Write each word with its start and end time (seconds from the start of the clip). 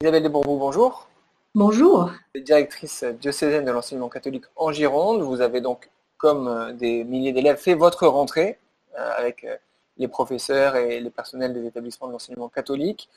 Isabelle 0.00 0.22
Desbourbous, 0.22 0.58
bonjour. 0.58 1.08
Bonjour. 1.56 2.12
Directrice 2.36 3.02
diocésaine 3.02 3.64
de 3.64 3.72
l'enseignement 3.72 4.08
catholique 4.08 4.44
en 4.54 4.70
Gironde. 4.70 5.22
Vous 5.22 5.40
avez 5.40 5.60
donc, 5.60 5.90
comme 6.18 6.72
des 6.76 7.02
milliers 7.02 7.32
d'élèves, 7.32 7.56
fait 7.56 7.74
votre 7.74 8.06
rentrée 8.06 8.60
euh, 8.96 9.10
avec 9.16 9.42
euh, 9.42 9.56
les 9.96 10.06
professeurs 10.06 10.76
et 10.76 11.00
les 11.00 11.10
personnels 11.10 11.52
des 11.52 11.66
établissements 11.66 12.06
de 12.06 12.12
l'enseignement 12.12 12.48
catholique. 12.48 13.08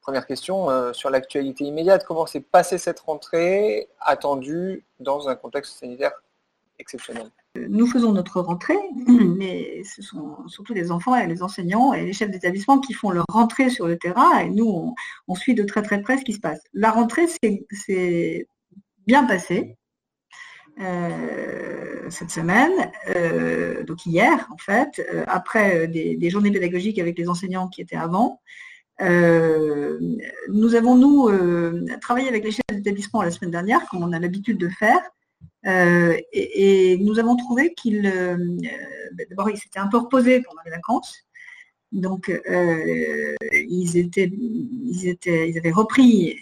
Première 0.00 0.28
question 0.28 0.70
euh, 0.70 0.92
sur 0.92 1.10
l'actualité 1.10 1.64
immédiate. 1.64 2.04
Comment 2.06 2.26
s'est 2.26 2.38
passée 2.38 2.78
cette 2.78 3.00
rentrée 3.00 3.88
attendue 4.00 4.84
dans 5.00 5.28
un 5.28 5.34
contexte 5.34 5.76
sanitaire 5.80 6.12
exceptionnel? 6.78 7.32
Nous 7.68 7.86
faisons 7.86 8.12
notre 8.12 8.40
rentrée, 8.40 8.78
mais 9.06 9.82
ce 9.84 10.02
sont 10.02 10.46
surtout 10.46 10.74
les 10.74 10.90
enfants 10.90 11.16
et 11.16 11.26
les 11.26 11.42
enseignants 11.42 11.92
et 11.92 12.04
les 12.04 12.12
chefs 12.12 12.30
d'établissement 12.30 12.78
qui 12.78 12.92
font 12.92 13.10
leur 13.10 13.24
rentrée 13.28 13.70
sur 13.70 13.86
le 13.86 13.98
terrain 13.98 14.38
et 14.40 14.50
nous, 14.50 14.94
on, 15.26 15.34
suit 15.34 15.54
de 15.54 15.64
très 15.64 15.82
très 15.82 16.00
près 16.00 16.18
ce 16.18 16.24
qui 16.24 16.32
se 16.32 16.40
passe. 16.40 16.60
La 16.72 16.90
rentrée 16.90 17.26
s'est 17.26 18.46
bien 19.06 19.24
passée. 19.24 19.76
cette 22.10 22.30
semaine, 22.30 22.72
donc 23.86 24.06
hier 24.06 24.48
en 24.52 24.58
fait, 24.58 25.02
après 25.26 25.88
des, 25.88 26.30
journées 26.30 26.52
pédagogiques 26.52 26.98
avec 26.98 27.18
les 27.18 27.28
enseignants 27.28 27.68
qui 27.68 27.80
étaient 27.80 27.96
avant. 27.96 28.40
nous 29.00 30.74
avons, 30.74 30.96
nous, 30.96 31.30
travaillé 32.00 32.28
avec 32.28 32.44
les 32.44 32.52
chefs 32.52 32.62
d'établissement 32.72 33.22
la 33.22 33.30
semaine 33.30 33.50
dernière, 33.50 33.86
comme 33.88 34.02
on 34.02 34.12
a 34.12 34.18
l'habitude 34.18 34.58
de 34.58 34.68
faire, 34.68 35.00
euh, 35.66 36.16
et, 36.32 36.98
nous 36.98 37.18
avons 37.18 37.36
trouvé 37.36 37.74
qu'ils, 37.74 38.06
euh, 38.06 38.36
ben, 39.12 39.26
d'abord, 39.28 39.48
s'étaient 39.56 39.78
un 39.78 39.88
peu 39.88 39.98
reposés 39.98 40.40
pendant 40.42 40.60
les 40.64 40.70
vacances. 40.70 41.24
Donc, 41.90 42.28
euh, 42.28 43.34
ils, 43.52 43.96
étaient, 43.96 44.30
ils, 44.30 45.08
étaient, 45.08 45.48
ils 45.48 45.58
avaient 45.58 45.70
repris 45.70 46.36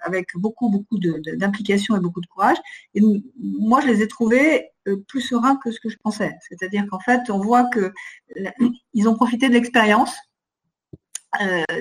avec 0.00 0.28
beaucoup, 0.34 0.70
beaucoup 0.70 0.98
d'implication 0.98 1.96
et 1.96 2.00
beaucoup 2.00 2.22
de 2.22 2.26
courage. 2.26 2.56
Et 2.94 3.02
moi, 3.36 3.80
je 3.82 3.88
les 3.88 4.02
ai 4.02 4.08
trouvés 4.08 4.70
plus 5.06 5.20
sereins 5.20 5.56
que 5.62 5.70
ce 5.70 5.80
que 5.80 5.90
je 5.90 5.98
pensais. 6.02 6.32
C'est-à-dire 6.48 6.86
qu'en 6.90 6.98
fait, 6.98 7.28
on 7.28 7.38
voit 7.38 7.68
qu'ils 7.70 9.08
ont 9.08 9.14
profité 9.14 9.48
de 9.48 9.54
l'expérience 9.54 10.16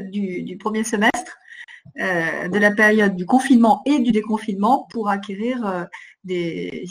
du, 0.01 0.57
premier 0.59 0.83
semestre 0.83 1.19
euh, 1.19 1.48
de 1.95 2.57
la 2.57 2.71
période 2.71 3.15
du 3.15 3.25
confinement 3.25 3.81
et 3.85 3.99
du 3.99 4.11
déconfinement 4.11 4.87
pour 4.91 5.09
acquérir 5.09 5.65
euh, 5.65 5.83
des, 6.23 6.87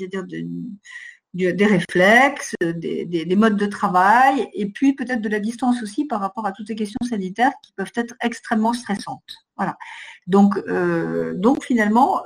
réflexes, 1.61 2.55
des, 2.61 3.37
modes 3.37 3.57
de 3.57 3.67
travail, 3.67 4.49
et 4.55 4.67
puis 4.71 4.95
peut-être 4.95 5.21
de 5.21 5.29
la 5.29 5.41
distance 5.41 5.83
aussi 5.83 6.07
par 6.07 6.21
rapport 6.21 6.47
à 6.47 6.53
toutes 6.53 6.69
ces 6.69 6.75
questions 6.75 6.99
sanitaires 7.09 7.53
qui 7.63 7.73
peuvent 7.73 7.93
être 7.95 8.15
extrêmement 8.23 8.73
stressantes. 8.73 9.37
Voilà. 9.57 9.77
Donc, 10.27 10.57
euh, 10.69 11.35
donc 11.35 11.65
finalement, 11.65 12.23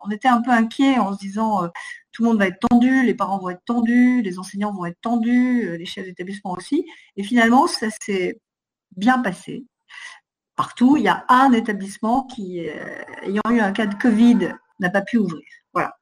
on 0.00 0.10
était 0.10 0.28
un 0.28 0.42
peu 0.42 0.50
inquiet 0.50 0.98
en 0.98 1.14
se 1.14 1.18
disant 1.18 1.68
tout 2.12 2.22
le 2.22 2.28
monde 2.28 2.38
va 2.38 2.48
être 2.48 2.60
tendu, 2.68 3.04
les 3.04 3.14
parents 3.14 3.38
vont 3.38 3.50
être 3.50 3.64
tendus, 3.64 4.22
les 4.22 4.38
enseignants 4.38 4.72
vont 4.72 4.84
être 4.84 5.00
tendus, 5.00 5.76
les 5.76 5.86
chefs 5.86 6.04
d'établissement 6.04 6.52
aussi. 6.52 6.86
Et 7.16 7.22
finalement, 7.22 7.66
ça 7.66 7.88
s'est 8.02 8.40
bien 8.96 9.18
passé 9.20 9.64
partout. 10.56 10.96
Il 10.96 11.04
y 11.04 11.08
a 11.08 11.24
un 11.28 11.52
établissement 11.52 12.24
qui, 12.24 12.68
euh, 12.68 12.72
ayant 13.22 13.42
eu 13.50 13.60
un 13.60 13.72
cas 13.72 13.86
de 13.86 13.94
Covid, 13.94 14.54
n'a 14.80 14.90
pas 14.90 15.02
pu 15.02 15.18
ouvrir. 15.18 15.44
Voilà. 15.72 15.96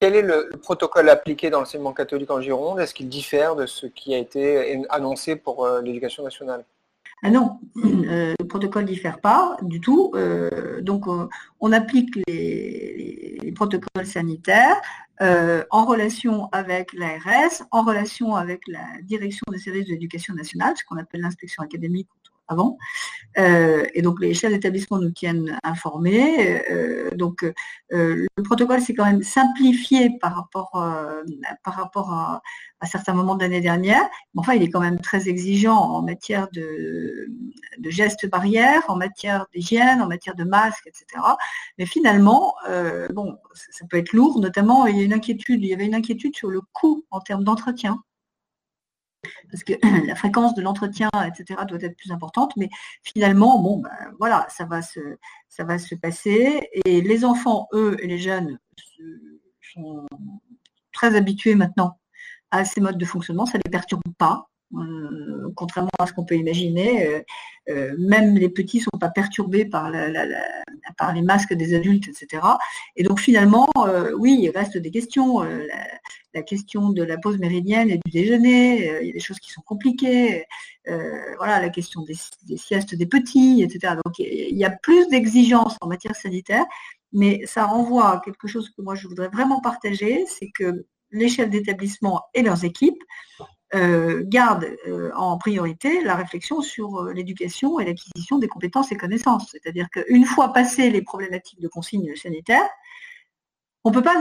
Quel 0.00 0.14
est 0.14 0.22
le 0.22 0.50
protocole 0.62 1.08
appliqué 1.08 1.48
dans 1.50 1.60
l'enseignement 1.60 1.92
catholique 1.92 2.30
en 2.30 2.40
Gironde? 2.40 2.80
Est-ce 2.80 2.94
qu'il 2.94 3.08
diffère 3.08 3.56
de 3.56 3.66
ce 3.66 3.86
qui 3.86 4.14
a 4.14 4.18
été 4.18 4.84
annoncé 4.90 5.36
pour 5.36 5.64
euh, 5.64 5.80
l'éducation 5.80 6.22
nationale? 6.22 6.64
Ah 7.22 7.30
non, 7.30 7.58
euh, 7.76 8.34
le 8.38 8.46
protocole 8.46 8.82
ne 8.82 8.88
diffère 8.88 9.20
pas 9.20 9.56
du 9.62 9.80
tout. 9.80 10.12
donc, 10.82 11.06
on 11.60 11.72
applique 11.72 12.14
les, 12.28 13.52
protocoles 13.54 14.06
sanitaires 14.06 14.76
en 15.18 15.86
relation 15.86 16.50
avec 16.52 16.92
l'ARS, 16.92 17.62
en 17.70 17.82
relation 17.84 18.36
avec 18.36 18.60
la 18.68 18.84
direction 19.02 19.44
des 19.50 19.58
services 19.58 19.86
de 19.86 19.92
l'éducation 19.92 20.34
nationale, 20.34 20.74
ce 20.76 20.84
qu'on 20.84 20.98
appelle 20.98 21.22
l'inspection 21.22 21.62
académique 21.62 22.08
avant. 22.48 22.78
Euh, 23.38 23.84
et 23.92 24.00
donc 24.02 24.20
les 24.20 24.32
chefs 24.32 24.50
d'établissement 24.50 24.98
nous 24.98 25.10
tiennent 25.10 25.58
informés. 25.62 26.62
Euh, 26.70 27.10
donc 27.14 27.44
euh, 27.44 28.26
le 28.36 28.42
protocole 28.42 28.80
s'est 28.80 28.94
quand 28.94 29.04
même 29.04 29.22
simplifié 29.22 30.10
par 30.18 30.34
rapport, 30.34 30.70
par 31.64 31.74
rapport 31.74 32.12
à, 32.12 32.40
certains 32.86 33.14
moments 33.14 33.34
de 33.34 33.42
l'année 33.42 33.60
dernière. 33.60 34.02
Mais 34.34 34.40
enfin, 34.40 34.54
il 34.54 34.62
est 34.62 34.70
quand 34.70 34.80
même 34.80 35.00
très 35.00 35.28
exigeant 35.28 35.76
en 35.76 36.02
matière 36.02 36.48
de, 36.52 37.28
gestes 37.84 38.28
barrières, 38.28 38.82
en 38.88 38.96
matière 38.96 39.46
d'hygiène, 39.52 40.00
en 40.00 40.06
matière 40.06 40.34
de 40.34 40.44
masques, 40.44 40.86
etc. 40.86 41.06
Mais 41.78 41.86
finalement, 41.86 42.54
bon, 43.12 43.36
ça 43.54 43.86
peut 43.90 43.98
être 43.98 44.12
lourd. 44.12 44.40
Notamment, 44.40 44.86
il 44.86 44.96
y 44.96 45.00
a 45.00 45.02
une 45.02 45.14
inquiétude. 45.14 45.62
Il 45.62 45.68
y 45.68 45.74
avait 45.74 45.86
une 45.86 45.94
inquiétude 45.94 46.36
sur 46.36 46.48
le 46.48 46.60
coût 46.72 47.04
en 47.10 47.20
termes 47.20 47.44
d'entretien 47.44 48.02
parce 49.50 49.64
que 49.64 49.74
la 50.06 50.14
fréquence 50.14 50.54
de 50.54 50.62
l'entretien, 50.62 51.10
etc., 51.26 51.60
doit 51.68 51.82
être 51.82 51.96
plus 51.96 52.12
importante. 52.12 52.52
Mais 52.56 52.68
finalement, 53.02 53.60
bon, 53.60 53.80
ben, 53.80 53.90
voilà, 54.18 54.46
ça 54.48 54.64
va, 54.64 54.82
se, 54.82 55.00
ça 55.48 55.64
va 55.64 55.78
se 55.78 55.94
passer. 55.94 56.68
Et 56.84 57.00
les 57.00 57.24
enfants, 57.24 57.68
eux, 57.72 57.96
et 58.00 58.06
les 58.06 58.18
jeunes 58.18 58.58
sont 59.74 60.06
très 60.92 61.14
habitués 61.16 61.54
maintenant 61.54 61.98
à 62.50 62.64
ces 62.64 62.80
modes 62.80 62.98
de 62.98 63.04
fonctionnement. 63.04 63.46
Ça 63.46 63.58
ne 63.58 63.62
les 63.64 63.70
perturbe 63.70 64.02
pas. 64.18 64.48
Euh, 64.74 65.52
contrairement 65.54 65.90
à 66.00 66.06
ce 66.06 66.12
qu'on 66.12 66.24
peut 66.24 66.34
imaginer, 66.34 67.06
euh, 67.06 67.20
euh, 67.68 67.94
même 67.98 68.36
les 68.36 68.48
petits 68.48 68.78
ne 68.78 68.82
sont 68.82 68.98
pas 68.98 69.10
perturbés 69.10 69.64
par, 69.64 69.92
les 69.92 71.22
masques 71.22 71.54
des 71.54 71.74
adultes, 71.74 72.08
etc. 72.08 72.42
Et 72.96 73.04
donc 73.04 73.20
finalement, 73.20 73.68
oui, 74.18 74.38
il 74.42 74.50
reste 74.50 74.76
des 74.76 74.90
questions. 74.90 75.40
La, 76.34 76.42
question 76.42 76.90
de 76.90 77.02
la 77.02 77.16
pause 77.16 77.38
méridienne 77.38 77.88
et 77.90 77.98
du 78.04 78.10
déjeuner, 78.10 79.00
il 79.00 79.06
y 79.06 79.10
a 79.10 79.12
des 79.12 79.20
choses 79.20 79.38
qui 79.38 79.50
sont 79.50 79.62
compliquées. 79.62 80.44
voilà, 81.38 81.60
la 81.60 81.70
question 81.70 82.02
des, 82.02 82.16
des, 82.42 82.58
siestes 82.58 82.94
des 82.94 83.06
petits, 83.06 83.62
etc. 83.62 83.94
Donc 84.04 84.18
il 84.18 84.56
y 84.56 84.64
a 84.64 84.70
plus 84.70 85.08
d'exigences 85.08 85.76
en 85.80 85.86
matière 85.86 86.14
sanitaire, 86.14 86.64
mais 87.12 87.46
ça 87.46 87.64
renvoie 87.64 88.10
à 88.10 88.20
quelque 88.20 88.48
chose 88.48 88.68
que 88.70 88.82
moi 88.82 88.94
je 88.94 89.08
voudrais 89.08 89.28
vraiment 89.28 89.60
partager, 89.60 90.26
c'est 90.26 90.50
que 90.50 90.86
les 91.10 91.28
chefs 91.28 91.50
d'établissement 91.50 92.22
et 92.34 92.42
leurs 92.42 92.64
équipes 92.64 93.02
euh, 93.74 94.22
garde 94.24 94.76
euh, 94.86 95.10
en 95.16 95.36
priorité 95.38 96.00
la 96.00 96.14
réflexion 96.14 96.60
sur 96.60 96.98
euh, 96.98 97.12
l'éducation 97.12 97.80
et 97.80 97.84
l'acquisition 97.84 98.38
des 98.38 98.46
compétences 98.46 98.92
et 98.92 98.96
connaissances. 98.96 99.48
C'est-à-dire 99.50 99.88
qu'une 99.90 100.24
fois 100.24 100.52
passées 100.52 100.88
les 100.88 101.02
problématiques 101.02 101.60
de 101.60 101.66
consignes 101.66 102.14
sanitaires, 102.14 102.68
on 103.82 103.90
peut 103.90 104.02
pas. 104.02 104.14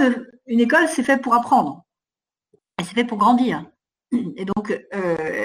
Une 0.47 0.61
école, 0.61 0.87
c'est 0.87 1.03
fait 1.03 1.21
pour 1.21 1.35
apprendre. 1.35 1.85
Et 2.79 2.83
c'est 2.83 2.95
fait 2.95 3.05
pour 3.05 3.19
grandir. 3.19 3.65
Et 4.35 4.45
donc, 4.45 4.71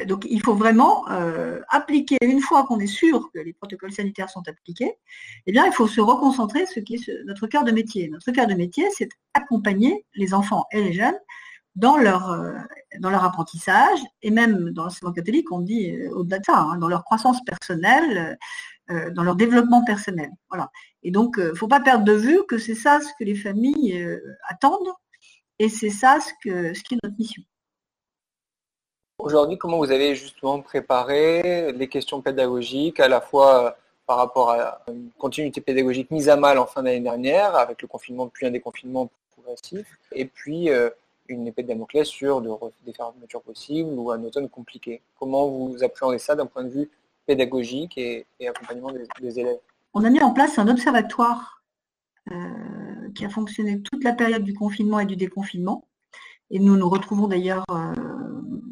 donc 0.07 0.27
il 0.29 0.43
faut 0.43 0.55
vraiment 0.55 1.07
appliquer, 1.69 2.19
une 2.23 2.41
fois 2.41 2.65
qu'on 2.65 2.79
est 2.79 2.87
sûr 2.87 3.31
que 3.33 3.41
les 3.41 3.53
protocoles 3.55 3.93
sanitaires 3.93 4.29
sont 4.31 4.47
appliqués, 4.47 4.95
eh 5.47 5.53
bien, 5.53 5.67
il 5.67 5.73
faut 5.73 5.89
se 5.89 6.01
reconcentrer 6.01 6.67
sur 6.67 6.75
ce 6.75 6.81
qui 6.81 6.95
est 6.95 7.25
notre 7.25 7.47
cœur 7.47 7.65
de 7.65 7.73
métier. 7.73 8.09
Notre 8.09 8.31
cœur 8.33 8.47
de 8.47 8.55
métier, 8.55 8.87
c'est 8.97 9.09
accompagner 9.35 10.05
les 10.15 10.35
enfants 10.35 10.67
et 10.73 10.83
les 10.83 10.93
jeunes 10.93 11.19
dans 11.81 11.97
leur, 11.97 12.31
euh, 12.31 12.53
dans 12.99 13.11
leur 13.11 13.25
apprentissage, 13.25 13.99
et 14.23 14.31
même 14.31 14.71
dans 14.71 14.85
l'enseignement 14.85 15.15
catholique, 15.15 15.51
on 15.51 15.61
dit 15.61 15.97
euh, 15.97 16.11
au-delà 16.11 16.39
de 16.39 16.45
ça, 16.45 16.59
hein, 16.59 16.77
dans 16.77 16.89
leur 16.89 17.05
croissance 17.05 17.43
personnelle, 17.43 18.39
euh, 18.91 19.11
dans 19.11 19.23
leur 19.23 19.35
développement 19.35 19.83
personnel. 19.85 20.31
Voilà. 20.51 20.71
Et 21.03 21.11
donc, 21.11 21.37
il 21.39 21.45
ne 21.45 21.55
faut 21.55 21.69
pas 21.69 21.81
perdre 21.81 22.05
de 22.05 22.13
vue 22.13 22.43
que 22.47 22.59
c'est 22.59 22.75
ça 22.75 23.01
ce 23.01 23.09
que 23.19 23.25
les 23.25 23.35
familles 23.35 24.21
attendent, 24.49 24.93
et 25.59 25.71
c'est 25.71 25.91
ça 25.91 26.19
ce, 26.21 26.33
que, 26.45 26.75
ce 26.75 26.83
qui 26.83 26.95
est 26.95 26.99
notre 27.03 27.17
mission. 27.19 27.43
Aujourd'hui, 29.19 29.57
comment 29.57 29.79
vous 29.79 29.91
avez 29.91 30.15
justement 30.15 30.61
préparé 30.61 31.73
les 31.73 31.89
questions 31.89 32.21
pédagogiques, 32.21 33.01
à 33.01 33.09
la 33.09 33.21
fois 33.21 33.77
par 34.07 34.19
rapport 34.19 34.51
à 34.51 34.83
une 34.89 35.11
continuité 35.19 35.61
pédagogique 35.61 36.11
mise 36.11 36.29
à 36.29 36.37
mal 36.37 36.59
en 36.59 36.67
fin 36.67 36.83
d'année 36.83 37.01
dernière, 37.01 37.55
avec 37.55 37.81
le 37.81 37.89
confinement 37.89 38.29
puis 38.29 38.47
un 38.47 38.51
déconfinement 38.51 39.09
progressif, 39.31 39.87
et 40.13 40.27
puis 40.27 40.69
une 41.31 41.47
épée 41.47 41.63
de 41.63 41.69
Damoclès 41.69 42.07
sur 42.07 42.41
de, 42.41 42.51
des 42.85 42.93
fermetures 42.93 43.43
possibles 43.43 43.91
ou 43.91 44.11
un 44.11 44.23
automne 44.25 44.49
compliqué. 44.49 45.01
Comment 45.19 45.49
vous 45.49 45.83
appréhendez 45.83 46.19
ça 46.19 46.35
d'un 46.35 46.47
point 46.47 46.65
de 46.65 46.69
vue 46.69 46.91
pédagogique 47.27 47.97
et, 47.97 48.27
accompagnement 48.47 48.93
des, 49.21 49.39
élèves? 49.39 49.59
On 49.95 50.05
a 50.05 50.11
mis 50.11 50.23
en 50.23 50.33
place 50.33 50.59
un 50.59 50.69
observatoire 50.69 51.63
euh, 52.31 52.35
qui 53.15 53.25
a 53.25 53.29
fonctionné 53.29 53.81
toute 53.81 54.05
la 54.05 54.13
période 54.13 54.45
du 54.45 54.55
confinement 54.55 55.01
et 55.01 55.07
du 55.07 55.17
déconfinement. 55.17 55.85
Et 56.51 56.59
nous 56.59 56.77
nous 56.77 56.89
retrouvons 56.89 57.29
d'ailleurs 57.29 57.65
euh, 57.71 57.95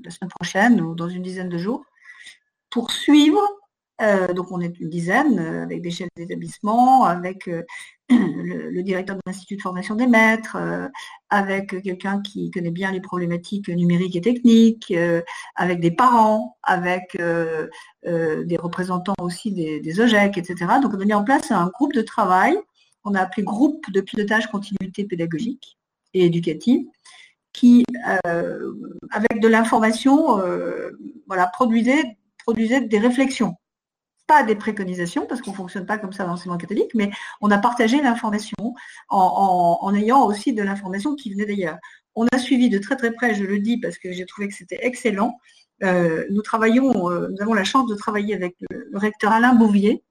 la 0.05 0.11
semaine 0.11 0.31
prochaine 0.31 0.81
ou 0.81 0.95
dans 0.95 1.09
une 1.09 1.23
dizaine 1.23 1.49
de 1.49 1.59
jours 1.59 1.85
pour 2.71 2.91
suivre 2.91 3.41
Euh, 4.01 4.33
donc 4.33 4.53
on 4.53 4.61
est 4.61 4.79
une 4.79 4.89
dizaine, 4.89 5.39
euh, 5.41 5.63
avec 5.65 5.83
des 5.83 5.91
chefs 5.91 6.09
d'établissement, 6.17 7.05
avec 7.05 7.49
euh, 7.49 7.63
le, 8.11 8.81
directeur 8.83 9.17
de 9.17 9.23
l'Institut 9.27 9.57
de 9.57 9.63
formation 9.63 9.97
des 9.97 10.07
maîtres, 10.07 10.57
avec 11.31 11.83
quelqu'un 11.83 12.23
qui 12.23 12.51
connaît 12.51 12.71
bien 12.71 12.93
les 12.93 13.01
problématiques 13.01 13.69
numériques 13.69 14.17
et 14.17 14.21
techniques, 14.21 14.95
avec 15.57 15.81
des 15.81 15.91
parents, 15.91 16.57
avec 16.63 17.19
des 17.19 18.57
représentants 18.57 19.15
aussi 19.21 19.53
des, 19.53 19.81
des 19.81 20.01
OGEC, 20.01 20.39
etc. 20.39 20.55
Donc 20.83 20.95
on 20.95 21.01
a 21.01 21.05
mis 21.05 21.13
en 21.13 21.25
place 21.25 21.51
un 21.51 21.67
groupe 21.67 21.93
de 21.93 22.01
travail, 22.01 22.57
on 23.05 23.15
a 23.15 23.21
appelé 23.21 23.43
groupe 23.43 23.91
de 23.91 24.01
pilotage 24.01 24.47
continuité 24.47 25.05
pédagogique 25.05 25.77
et 26.15 26.25
éducative, 26.25 26.87
qui, 27.53 27.85
avec 28.25 29.41
de 29.41 29.49
l'information, 29.49 30.41
voilà, 31.27 31.47
produisait 31.49 32.17
des 32.81 32.99
réflexions 32.99 33.55
pas 34.29 34.45
des 34.45 34.55
préconisations, 34.55 35.27
parce 35.27 35.41
qu'on 35.41 35.51
ne 35.51 35.57
fonctionne 35.57 35.87
pas 35.87 35.99
comme 35.99 36.13
ça 36.13 36.25
dans 36.25 36.31
l'enseignement 36.31 36.59
catholique, 36.59 36.95
mais 36.95 37.11
on 37.41 37.51
a 37.51 37.59
partagé 37.59 38.01
l'information 38.01 38.57
en, 39.09 39.93
ayant 39.97 40.25
aussi 40.25 40.53
de 40.53 40.63
l'information 40.63 41.17
qui 41.17 41.33
venait 41.33 41.47
d'ailleurs. 41.47 41.79
On 42.15 42.27
a 42.33 42.39
suivi 42.39 42.69
de 42.69 42.79
très 42.79 42.97
très 42.97 43.11
près, 43.11 43.35
je 43.35 43.45
le 43.45 43.59
dis 43.59 43.81
parce 43.81 43.99
que 43.99 44.13
j'ai 44.13 44.27
trouvé 44.27 44.49
que 44.49 44.55
c'était 44.55 44.79
excellent. 44.83 45.39
Euh, 45.83 46.27
nous 46.31 46.43
travaillons, 46.43 47.11
euh, 47.11 47.29
nous 47.31 47.41
avons 47.41 47.55
la 47.55 47.65
chance 47.65 47.89
de 47.89 47.95
travailler 47.95 48.35
avec 48.35 48.57
le, 48.71 48.87
recteur 48.93 49.33
Alain 49.33 49.55
Bouvier, 49.55 50.05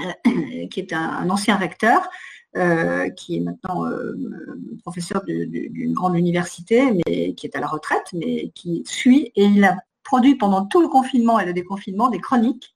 euh, 0.00 0.66
qui 0.70 0.80
est 0.80 0.92
un, 0.94 1.28
ancien 1.28 1.56
recteur, 1.56 2.08
qui 3.16 3.36
est 3.36 3.40
maintenant 3.40 3.84
professeur 4.82 5.22
d'une 5.24 5.92
grande 5.94 6.16
université, 6.16 6.92
mais 6.92 7.34
qui 7.34 7.46
est 7.46 7.56
à 7.56 7.60
la 7.60 7.66
retraite, 7.66 8.06
mais 8.12 8.50
qui 8.54 8.82
suit 8.86 9.32
et 9.36 9.44
il 9.44 9.64
a 9.64 9.76
produit 10.02 10.34
pendant 10.34 10.66
tout 10.66 10.82
le 10.82 10.88
confinement 10.88 11.40
et 11.40 11.46
le 11.46 11.54
déconfinement 11.54 12.10
des 12.10 12.20
chroniques 12.20 12.74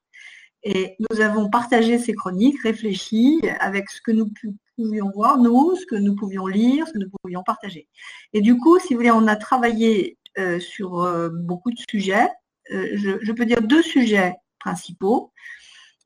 et 0.68 0.96
nous 0.98 1.20
avons 1.20 1.48
partagé 1.48 1.96
ces 1.96 2.12
chroniques, 2.12 2.60
réfléchi 2.60 3.40
avec 3.60 3.88
ce 3.88 4.00
que 4.02 4.10
nous 4.10 4.28
pouvions 4.76 5.12
voir, 5.14 5.38
nous, 5.38 5.76
ce 5.76 5.86
que 5.86 5.94
nous 5.94 6.16
pouvions 6.16 6.48
lire, 6.48 6.88
ce 6.88 6.92
que 6.92 6.98
nous 6.98 7.10
pouvions 7.22 7.44
partager. 7.44 7.86
Et 8.32 8.40
du 8.40 8.58
coup, 8.58 8.80
si 8.80 8.92
vous 8.92 8.98
voulez, 8.98 9.12
on 9.12 9.28
a 9.28 9.36
travaillé 9.36 10.18
euh, 10.38 10.58
sur 10.58 11.04
euh, 11.04 11.28
beaucoup 11.32 11.70
de 11.70 11.78
sujets. 11.88 12.28
Euh, 12.72 12.96
je, 12.96 13.30
peux 13.30 13.46
dire 13.46 13.62
deux 13.62 13.80
sujets 13.80 14.34
principaux. 14.58 15.30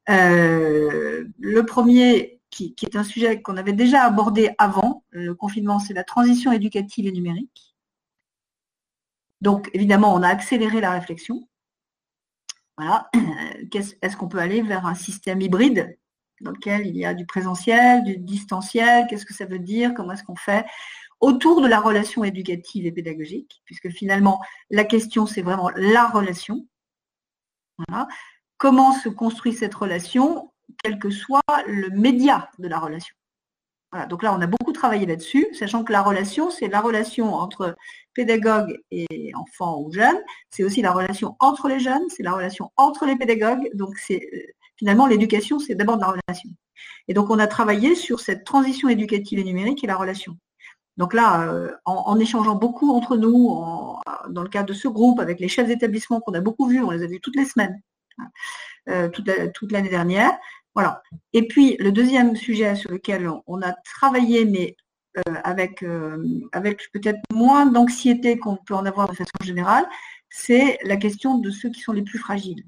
le 0.07 1.61
premier, 1.63 2.43
qui, 2.51 2.75
qui, 2.75 2.85
est 2.85 2.97
un 2.97 3.05
sujet 3.05 3.41
qu'on 3.41 3.57
avait 3.57 3.73
déjà 3.73 4.03
abordé 4.03 4.51
avant 4.59 5.05
le 5.09 5.35
confinement, 5.35 5.79
c'est 5.79 5.95
la 5.95 6.05
transition 6.05 6.53
éducative 6.53 7.07
et 7.07 7.13
numérique. 7.13 7.75
Donc, 9.41 9.71
évidemment, 9.73 10.15
on 10.15 10.23
a 10.23 10.29
accéléré 10.29 10.83
la 10.83 10.91
réflexion. 10.91 11.49
Voilà. 12.81 13.11
Est-ce 14.01 14.17
qu'on 14.17 14.29
peut 14.29 14.39
aller 14.39 14.63
vers 14.63 14.87
un 14.87 14.95
système 14.95 15.43
hybride 15.43 15.99
dans 16.41 16.51
lequel 16.51 16.87
il 16.87 16.97
y 16.97 17.05
a 17.05 17.13
du 17.13 17.27
présentiel, 17.27 18.03
du 18.05 18.17
distanciel? 18.17 19.07
Qu'est-ce 19.07 19.27
que 19.27 19.35
ça 19.35 19.45
veut 19.45 19.59
dire? 19.59 19.93
Comment 19.95 20.13
est-ce 20.13 20.25
qu'on 20.25 20.35
fait 20.35 20.65
autour 21.21 21.61
de 21.61 21.69
la 21.69 21.79
relation 21.79 22.25
éducative 22.25 22.87
et 22.87 22.93
pédagogique, 22.93 23.61
puisque 23.67 23.91
finalement, 23.91 24.41
la 24.71 24.85
question, 24.85 25.27
c'est 25.27 25.43
vraiment 25.43 25.69
la 25.77 26.09
relation. 26.09 26.67
Comment 28.57 28.93
se 28.93 29.11
construit 29.11 29.53
cette 29.53 29.75
relation, 29.75 30.51
quel 30.83 30.99
que 30.99 31.11
soit 31.11 31.43
le 31.67 31.91
média 31.91 32.51
de 32.59 32.69
la 32.69 32.79
relation? 32.79 33.15
Donc 34.09 34.23
là, 34.23 34.33
on 34.33 34.41
a 34.41 34.47
beaucoup 34.47 34.73
travaillé 34.73 35.05
là-dessus, 35.05 35.49
sachant 35.53 35.83
que 35.83 35.93
la 35.93 36.03
relation, 36.03 36.51
c'est 36.51 36.69
la 36.69 36.81
relation 36.81 37.35
entre 37.35 37.77
pédagogue 38.15 38.79
et 38.91 39.33
enfant 39.35 39.81
ou 39.81 39.93
jeune, 39.93 40.17
c'est 40.51 40.63
aussi 40.63 40.81
la 40.81 40.93
relation 40.93 41.37
entre 41.41 41.69
les 41.69 41.81
jeunes, 41.81 42.09
c'est 42.09 42.23
la 42.23 42.33
relation 42.33 42.71
entre 42.77 43.05
les 43.07 43.17
pédagogues, 43.17 43.69
donc 43.75 43.97
c'est 43.99 44.29
euh, 44.33 44.39
finalement 44.77 45.07
l'éducation, 45.07 45.59
c'est 45.59 45.75
d'abord 45.75 45.97
de 45.97 46.03
la 46.03 46.09
relation. 46.09 46.51
Et 47.09 47.15
donc 47.15 47.31
on 47.31 47.39
a 47.39 47.47
travaillé 47.47 47.95
sur 47.95 48.21
cette 48.21 48.45
transition 48.45 48.89
éducative 48.89 49.39
et 49.39 49.45
numérique 49.45 49.83
et 49.83 49.87
la 49.87 49.97
relation. 49.97 50.37
Donc 50.97 51.15
là, 51.15 51.49
euh, 51.49 51.73
en, 51.85 52.19
échangeant 52.19 52.57
beaucoup 52.57 52.93
entre 52.93 53.17
nous, 53.17 53.49
dans 54.29 54.43
le 54.43 54.49
cadre 54.49 54.69
de 54.69 54.75
ce 54.75 54.87
groupe, 54.87 55.19
avec 55.19 55.41
les 55.41 55.49
chefs 55.49 55.67
d'établissement 55.67 56.21
qu'on 56.21 56.35
a 56.35 56.41
beaucoup 56.41 56.69
vus, 56.69 56.83
on 56.83 56.91
les 56.91 57.03
a 57.03 57.07
vus 57.07 57.21
toutes 57.21 57.37
les 57.37 57.47
semaines, 57.47 57.81
hein, 58.19 58.29
euh, 58.89 59.09
toute 59.09 59.73
l'année 59.73 59.89
dernière, 59.89 60.33
voilà. 60.75 61.03
Et 61.33 61.47
puis, 61.49 61.77
le 61.79 61.93
deuxième 61.93 62.37
sujet 62.37 62.75
sur 62.77 62.91
lequel 62.91 63.29
on 63.47 63.63
a 63.63 63.73
travaillé, 63.73 64.45
mais 64.45 64.77
euh, 65.17 65.35
avec, 65.43 65.83
euh, 65.83 66.41
avec 66.53 66.89
peut-être 66.93 67.19
moins 67.33 67.67
d'anxiété 67.67 68.39
qu'on 68.39 68.57
peut 68.57 68.75
en 68.75 68.87
avoir 68.87 69.09
de 69.09 69.17
façon 69.17 69.33
générale, 69.43 69.85
c'est 70.29 70.79
la 70.85 70.97
question 70.97 71.39
de 71.39 71.51
ceux 71.51 71.71
qui 71.71 71.81
sont 71.81 71.93
les 71.93 72.03
plus 72.03 72.19
fragiles. 72.19 72.65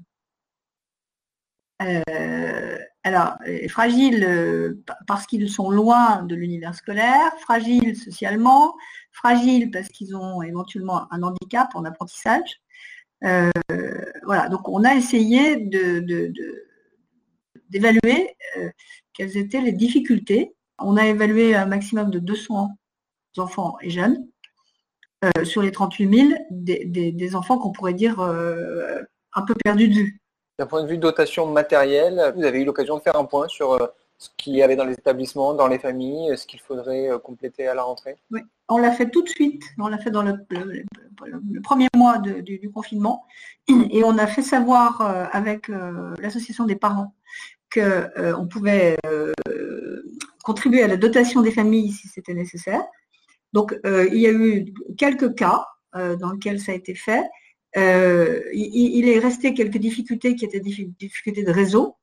Euh, 1.81 2.77
alors, 3.03 3.35
fragiles 3.69 4.77
parce 5.07 5.25
qu'ils 5.25 5.49
sont 5.49 5.69
loin 5.69 6.23
de 6.23 6.35
l'univers 6.35 6.75
scolaire, 6.75 7.31
fragiles 7.39 7.95
socialement, 7.95 8.75
fragiles 9.11 9.71
parce 9.71 9.87
qu'ils 9.89 10.15
ont 10.15 10.41
éventuellement 10.41 11.11
un 11.13 11.23
handicap 11.23 11.69
en 11.75 11.85
apprentissage. 11.85 12.61
voilà, 13.21 14.49
donc 14.49 14.67
on 14.67 14.83
a 14.83 14.95
essayé 14.95 15.57
de 15.57 15.99
d'évaluer 17.73 18.35
euh, 18.57 18.69
quelles 19.13 19.35
étaient 19.35 19.61
les 19.61 19.71
difficultés. 19.71 20.55
On 20.79 20.95
a 20.95 21.05
évalué 21.05 21.55
un 21.55 21.65
maximum 21.65 22.09
de 22.09 22.19
200 22.19 22.69
enfants 23.37 23.77
et 23.81 23.89
jeunes 23.89 24.27
euh, 25.25 25.43
sur 25.43 25.61
les 25.61 25.71
38 25.71 26.27
000, 26.29 26.39
des, 26.51 27.35
enfants 27.35 27.57
qu'on 27.57 27.71
pourrait 27.71 27.93
dire 27.93 28.19
euh, 28.19 29.01
un 29.33 29.41
peu 29.41 29.55
perdus 29.55 29.87
de 29.87 29.93
vue. 29.95 30.21
D'un 30.59 30.67
point 30.67 30.83
de 30.83 30.87
vue 30.87 30.97
dotation 30.97 31.47
matérielle, 31.47 32.33
vous 32.35 32.43
avez 32.43 32.61
eu 32.61 32.65
l'occasion 32.65 32.97
de 32.97 33.01
faire 33.01 33.15
un 33.15 33.25
point 33.25 33.47
sur 33.47 33.89
ce 34.19 34.29
qu'il 34.37 34.53
y 34.53 34.61
avait 34.61 34.75
dans 34.75 34.85
les 34.85 34.93
établissements, 34.93 35.55
dans 35.55 35.67
les 35.67 35.79
familles, 35.79 36.37
ce 36.37 36.45
qu'il 36.45 36.59
faudrait 36.59 37.09
compléter 37.23 37.67
à 37.67 37.73
la 37.73 37.81
rentrée? 37.81 38.17
Oui, 38.29 38.41
on 38.69 38.77
l'a 38.77 38.91
fait 38.91 39.09
tout 39.09 39.23
de 39.23 39.29
suite. 39.29 39.63
On 39.79 39.87
l'a 39.87 39.97
fait 39.97 40.11
dans 40.11 40.21
le, 40.21 40.35
premier 41.63 41.87
mois 41.95 42.19
du, 42.19 42.69
confinement. 42.71 43.25
Et 43.67 44.03
on 44.03 44.17
a 44.19 44.27
fait 44.27 44.43
savoir 44.43 45.01
avec 45.31 45.69
l'association 46.19 46.65
des 46.65 46.75
parents 46.75 47.15
euh, 47.81 48.45
pouvait 48.47 48.97
euh, 49.05 49.31
contribuer 50.43 50.83
à 50.83 50.87
la 50.87 50.97
dotation 50.97 51.41
des 51.41 51.51
familles 51.51 51.91
si 51.91 52.07
c'était 52.07 52.33
nécessaire. 52.33 52.83
Donc, 53.53 53.77
euh, 53.85 54.07
il 54.11 54.19
y 54.19 54.27
a 54.27 54.31
eu 54.31 54.73
quelques 54.97 55.35
cas 55.35 55.65
dans 55.93 56.31
lesquels 56.31 56.59
ça 56.59 56.71
a 56.71 56.75
été 56.75 56.95
fait. 56.95 57.23
il, 57.75 59.07
est 59.07 59.19
resté 59.19 59.53
quelques 59.53 59.77
difficultés 59.77 60.35
qui 60.35 60.43
étaient 60.43 60.59
des 60.59 60.89
difficultés 60.97 61.43
de 61.43 61.51
réseau. 61.51 61.95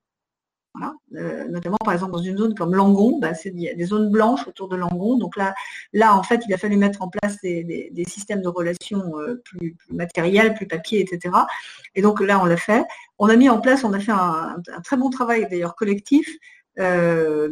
Euh, 1.16 1.48
notamment 1.48 1.76
par 1.84 1.92
exemple 1.92 2.12
dans 2.12 2.22
une 2.22 2.36
zone 2.36 2.54
comme 2.54 2.74
Langon, 2.74 3.20
il 3.44 3.60
y 3.60 3.68
a 3.68 3.74
des 3.74 3.84
zones 3.84 4.10
blanches 4.10 4.46
autour 4.46 4.68
de 4.68 4.76
Langon. 4.76 5.16
Donc 5.18 5.36
là, 5.36 5.54
là 5.92 6.16
en 6.16 6.22
fait, 6.22 6.42
il 6.46 6.54
a 6.54 6.58
fallu 6.58 6.76
mettre 6.76 7.02
en 7.02 7.08
place 7.08 7.36
des, 7.42 8.04
systèmes 8.06 8.42
de 8.42 8.48
relations 8.48 9.18
euh, 9.18 9.40
plus, 9.44 9.76
matériels, 9.90 10.54
plus 10.54 10.66
papier, 10.66 11.00
etc. 11.00 11.34
Et 11.94 12.02
donc 12.02 12.20
là, 12.20 12.40
on 12.40 12.44
l'a 12.44 12.56
fait. 12.56 12.84
On 13.18 13.28
a 13.28 13.36
mis 13.36 13.48
en 13.48 13.60
place, 13.60 13.84
on 13.84 13.92
a 13.92 14.00
fait 14.00 14.12
un, 14.12 14.56
très 14.84 14.96
bon 14.96 15.10
travail 15.10 15.46
d'ailleurs 15.50 15.74
collectif 15.74 16.28
euh, 16.78 17.48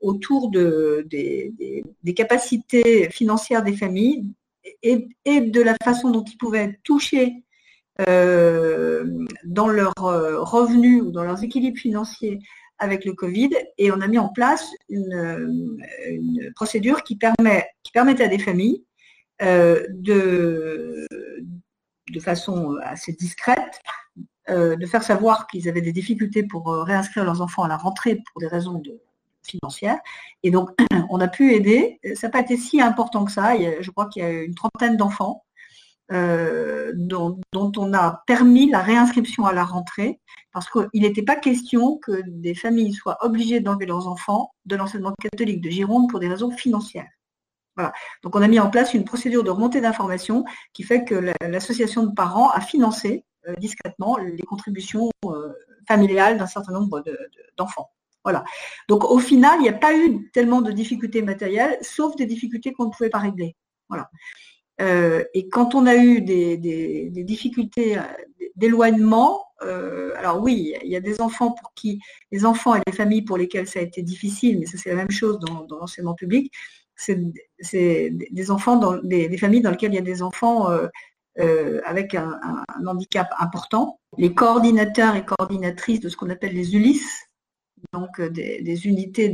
autour 0.00 0.50
de, 0.50 1.06
des, 1.10 2.14
capacités 2.14 3.10
financières 3.10 3.62
des 3.62 3.76
familles 3.76 4.32
et, 4.82 5.08
et, 5.24 5.40
de 5.40 5.60
la 5.60 5.74
façon 5.82 6.10
dont 6.10 6.24
ils 6.24 6.38
pouvaient 6.38 6.78
toucher 6.84 7.44
euh, 8.08 9.04
dans 9.44 9.68
leurs 9.68 9.92
euh, 10.02 10.42
revenus 10.42 11.02
ou 11.02 11.10
dans 11.10 11.24
leurs 11.24 11.42
équilibres 11.42 11.78
financiers 11.78 12.38
avec 12.78 13.04
le 13.04 13.12
Covid 13.12 13.50
et 13.78 13.92
on 13.92 14.00
a 14.00 14.06
mis 14.06 14.18
en 14.18 14.28
place 14.28 14.70
une, 14.88 15.82
procédure 16.54 17.02
qui, 17.02 17.16
permet, 17.16 17.68
qui 17.82 17.92
permettait 17.92 18.24
à 18.24 18.28
des 18.28 18.38
familles 18.38 18.84
euh, 19.42 19.86
de, 19.90 21.06
de 22.10 22.20
façon 22.20 22.76
assez 22.82 23.12
discrète 23.12 23.80
de 24.48 24.84
faire 24.86 25.04
savoir 25.04 25.46
qu'ils 25.46 25.68
avaient 25.68 25.80
des 25.80 25.92
difficultés 25.92 26.42
pour 26.42 26.74
réinscrire 26.84 27.24
leurs 27.24 27.40
enfants 27.40 27.62
à 27.62 27.68
la 27.68 27.76
rentrée 27.76 28.16
pour 28.16 28.40
des 28.40 28.48
raisons 28.48 28.80
de, 28.80 29.00
financières. 29.44 29.98
Et 30.42 30.50
donc, 30.50 30.70
on 31.10 31.20
a 31.20 31.28
pu 31.28 31.54
aider. 31.54 32.00
Ça 32.14 32.26
n'a 32.26 32.32
pas 32.32 32.40
été 32.40 32.56
si 32.56 32.80
important 32.80 33.24
que 33.24 33.30
ça. 33.30 33.54
je 33.56 33.90
crois 33.90 34.06
qu'il 34.06 34.22
y 34.22 34.26
a 34.26 34.30
une 34.42 34.56
trentaine 34.56 34.96
d'enfants 34.96 35.44
euh, 36.12 36.92
dont, 36.94 37.40
on 37.54 37.94
a 37.94 38.22
permis 38.26 38.68
la 38.68 38.80
réinscription 38.80 39.46
à 39.46 39.52
la 39.52 39.64
rentrée, 39.64 40.20
parce 40.52 40.68
qu'il 40.68 41.02
n'était 41.02 41.22
pas 41.22 41.36
question 41.36 41.98
que 41.98 42.22
des 42.26 42.54
familles 42.54 42.92
soient 42.92 43.24
obligées 43.24 43.60
d'enlever 43.60 43.86
leurs 43.86 44.08
enfants 44.08 44.52
de 44.64 44.76
l'enseignement 44.76 45.14
catholique 45.20 45.60
de 45.60 45.70
Gironde 45.70 46.10
pour 46.10 46.18
des 46.18 46.28
raisons 46.28 46.50
financières. 46.50 47.08
Voilà. 47.76 47.92
Donc 48.24 48.34
on 48.34 48.42
a 48.42 48.48
mis 48.48 48.58
en 48.58 48.68
place 48.70 48.94
une 48.94 49.04
procédure 49.04 49.44
de 49.44 49.50
remontée 49.50 49.80
d'informations 49.80 50.44
qui 50.72 50.82
fait 50.82 51.04
que 51.04 51.32
l'association 51.42 52.04
de 52.04 52.12
parents 52.12 52.50
a 52.50 52.60
financé 52.60 53.24
euh, 53.48 53.54
discrètement 53.56 54.18
les 54.18 54.42
contributions 54.42 55.10
euh, 55.26 55.52
familiales 55.86 56.36
d'un 56.36 56.46
certain 56.46 56.72
nombre 56.72 57.02
d'enfants. 57.56 57.90
voilà. 58.24 58.44
Donc 58.88 59.04
au 59.04 59.18
final, 59.20 59.60
il 59.60 59.62
n'y 59.62 59.68
a 59.68 59.72
pas 59.72 59.96
eu 59.96 60.30
tellement 60.32 60.60
de 60.60 60.72
difficultés 60.72 61.22
matérielles, 61.22 61.78
sauf 61.82 62.16
des 62.16 62.26
difficultés 62.26 62.72
qu'on 62.72 62.86
ne 62.86 62.90
pouvait 62.90 63.10
pas 63.10 63.18
régler. 63.18 63.56
Voilà. 63.88 64.10
Euh, 64.80 65.24
et 65.34 65.48
quand 65.48 65.74
on 65.74 65.86
a 65.86 65.96
eu 65.96 66.22
des, 66.22 67.10
difficultés 67.24 67.98
euh, 67.98 68.02
d'éloignement, 68.56 69.44
alors 70.16 70.40
oui, 70.40 70.74
il 70.82 70.90
y 70.90 70.96
a 70.96 71.00
des 71.00 71.20
enfants 71.20 71.52
pour 71.52 71.74
qui, 71.74 72.00
les 72.32 72.46
enfants 72.46 72.74
et 72.76 72.80
les 72.86 72.92
familles 72.92 73.22
pour 73.22 73.36
lesquelles 73.36 73.66
ça 73.66 73.80
a 73.80 73.82
été 73.82 74.00
difficile, 74.02 74.58
mais 74.58 74.64
ça 74.64 74.78
c'est 74.78 74.88
la 74.88 74.96
même 74.96 75.10
chose 75.10 75.38
dans, 75.38 75.66
l'enseignement 75.78 76.14
public, 76.14 76.50
c'est 76.96 77.18
des 78.10 78.50
enfants, 78.50 78.76
dans, 78.76 78.96
des, 79.02 79.36
familles 79.36 79.60
dans 79.60 79.70
lesquelles 79.70 79.92
il 79.92 79.96
y 79.96 79.98
a 79.98 80.02
des 80.02 80.22
enfants 80.22 80.68
avec 81.84 82.14
un, 82.14 82.40
handicap 82.86 83.28
important. 83.38 84.00
Les 84.16 84.32
coordinateurs 84.32 85.14
et 85.16 85.26
coordinatrices 85.26 86.00
de 86.00 86.08
ce 86.08 86.16
qu'on 86.16 86.30
appelle 86.30 86.54
les 86.54 86.74
ULIS, 86.74 87.02
donc 87.92 88.20
des, 88.20 88.86
unités 88.86 89.28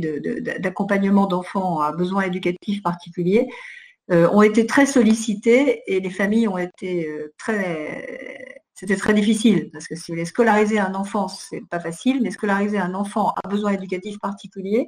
d'accompagnement 0.59 1.25
d'enfants 1.25 1.79
à 1.79 1.93
besoins 1.93 2.23
éducatifs 2.23 2.83
particuliers, 2.83 3.47
ont 4.09 4.41
été 4.41 4.65
très 4.65 4.85
sollicités 4.85 5.83
et 5.87 5.99
les 5.99 6.09
familles 6.09 6.47
ont 6.47 6.57
été 6.57 7.09
très 7.37 8.57
c'était 8.73 8.95
très 8.95 9.15
difficile 9.15 9.71
parce 9.71 9.87
que 9.87 9.95
si 9.95 10.11
vous 10.11 10.15
voulez 10.15 10.25
scolariser 10.25 10.77
un 10.77 10.93
enfant, 10.93 11.27
c'est 11.27 11.67
pas 11.67 11.79
facile, 11.79 12.21
mais 12.21 12.29
scolariser 12.29 12.77
un 12.77 12.93
enfant 12.93 13.33
à 13.43 13.47
besoins 13.47 13.71
éducatifs 13.71 14.19
particuliers, 14.19 14.87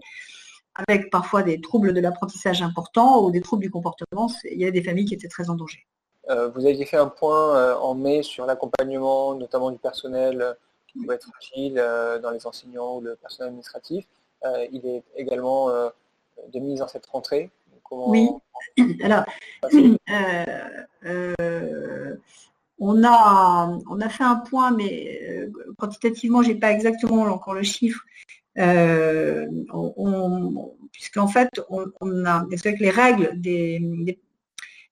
avec 0.75 1.09
parfois 1.09 1.41
des 1.41 1.59
troubles 1.59 1.93
de 1.93 1.99
l'apprentissage 1.99 2.61
importants 2.61 3.23
ou 3.23 3.31
des 3.31 3.41
troubles 3.41 3.63
du 3.63 3.71
comportement, 3.71 4.29
il 4.43 4.61
y 4.61 4.65
a 4.65 4.71
des 4.71 4.83
familles 4.83 5.05
qui 5.05 5.15
étaient 5.15 5.27
très 5.27 5.49
en 5.49 5.55
danger. 5.55 5.88
Euh, 6.29 6.49
vous 6.49 6.67
aviez 6.67 6.85
fait 6.85 6.97
un 6.97 7.07
point 7.07 7.57
euh, 7.57 7.75
en 7.77 7.95
mai 7.95 8.21
sur 8.21 8.45
l'accompagnement, 8.45 9.33
notamment 9.33 9.71
du 9.71 9.79
personnel 9.79 10.41
euh, 10.41 10.53
qui 10.88 10.99
pouvait 10.99 11.15
être 11.15 11.27
fragile 11.27 11.75
dans 12.21 12.31
les 12.31 12.45
enseignants 12.45 12.97
ou 12.97 13.01
le 13.01 13.15
personnel 13.15 13.49
administratif. 13.49 14.05
il 14.71 14.85
est 14.88 15.03
également 15.15 15.69
de 15.69 16.59
mise 16.59 16.81
en 16.81 16.88
cette 16.88 17.05
rentrée. 17.05 17.51
Oui. 17.91 18.29
Alors, 19.03 19.25
on 22.79 23.03
a, 23.03 23.77
on 23.89 24.01
a 24.01 24.10
fait 24.10 24.24
un 24.24 24.38
point, 24.38 24.72
mais 24.72 25.19
euh, 25.29 25.51
quantitativement, 25.77 26.41
je 26.41 26.50
n'ai 26.50 26.55
pas 26.55 26.72
exactement 26.72 27.24
encore 27.24 27.53
le 27.53 27.63
chiffre. 27.63 28.03
Euh, 28.58 29.46
puisqu'en 30.91 31.27
fait, 31.27 31.50
on, 31.69 32.25
a, 32.25 32.46
avec 32.46 32.79
les 32.79 32.89
règles 32.89 33.39
des, 33.39 34.19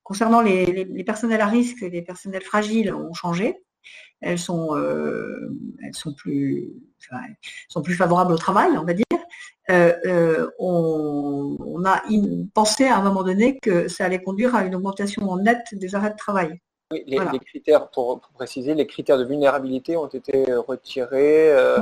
concernant 0.04 0.42
les, 0.42 1.04
personnels 1.04 1.42
à 1.42 1.48
risque 1.48 1.82
et 1.84 1.90
les 1.90 2.02
personnels 2.02 2.44
fragiles 2.44 2.94
ont 2.94 3.14
changé. 3.14 3.58
Elles 4.22 4.40
sont, 4.40 4.76
euh, 4.76 5.56
elles 5.84 5.94
sont, 5.96 6.14
plus, 6.14 6.74
sont 7.70 7.82
plus 7.82 7.96
favorables 7.96 8.34
au 8.34 8.38
travail, 8.38 8.72
on 8.78 8.84
va 8.84 8.94
dire. 8.94 9.06
on, 10.60 11.58
on, 11.60 11.86
a 11.86 12.02
pensé 12.54 12.86
à 12.86 12.98
un 12.98 13.04
moment 13.04 13.24
donné 13.24 13.60
que 13.60 13.88
ça 13.88 14.06
allait 14.06 14.22
conduire 14.22 14.56
à 14.56 14.66
une 14.66 14.76
augmentation 14.76 15.36
nette 15.38 15.68
des 15.74 15.94
arrêts 15.94 16.12
de 16.12 16.16
travail. 16.16 16.60
Oui, 16.92 17.04
les, 17.06 17.40
critères, 17.40 17.90
pour, 17.90 18.22
préciser, 18.34 18.74
les 18.74 18.88
critères 18.88 19.18
de 19.18 19.26
vulnérabilité 19.26 19.98
ont 19.98 20.08
été 20.08 20.54
retirés 20.54 21.52
euh, 21.52 21.80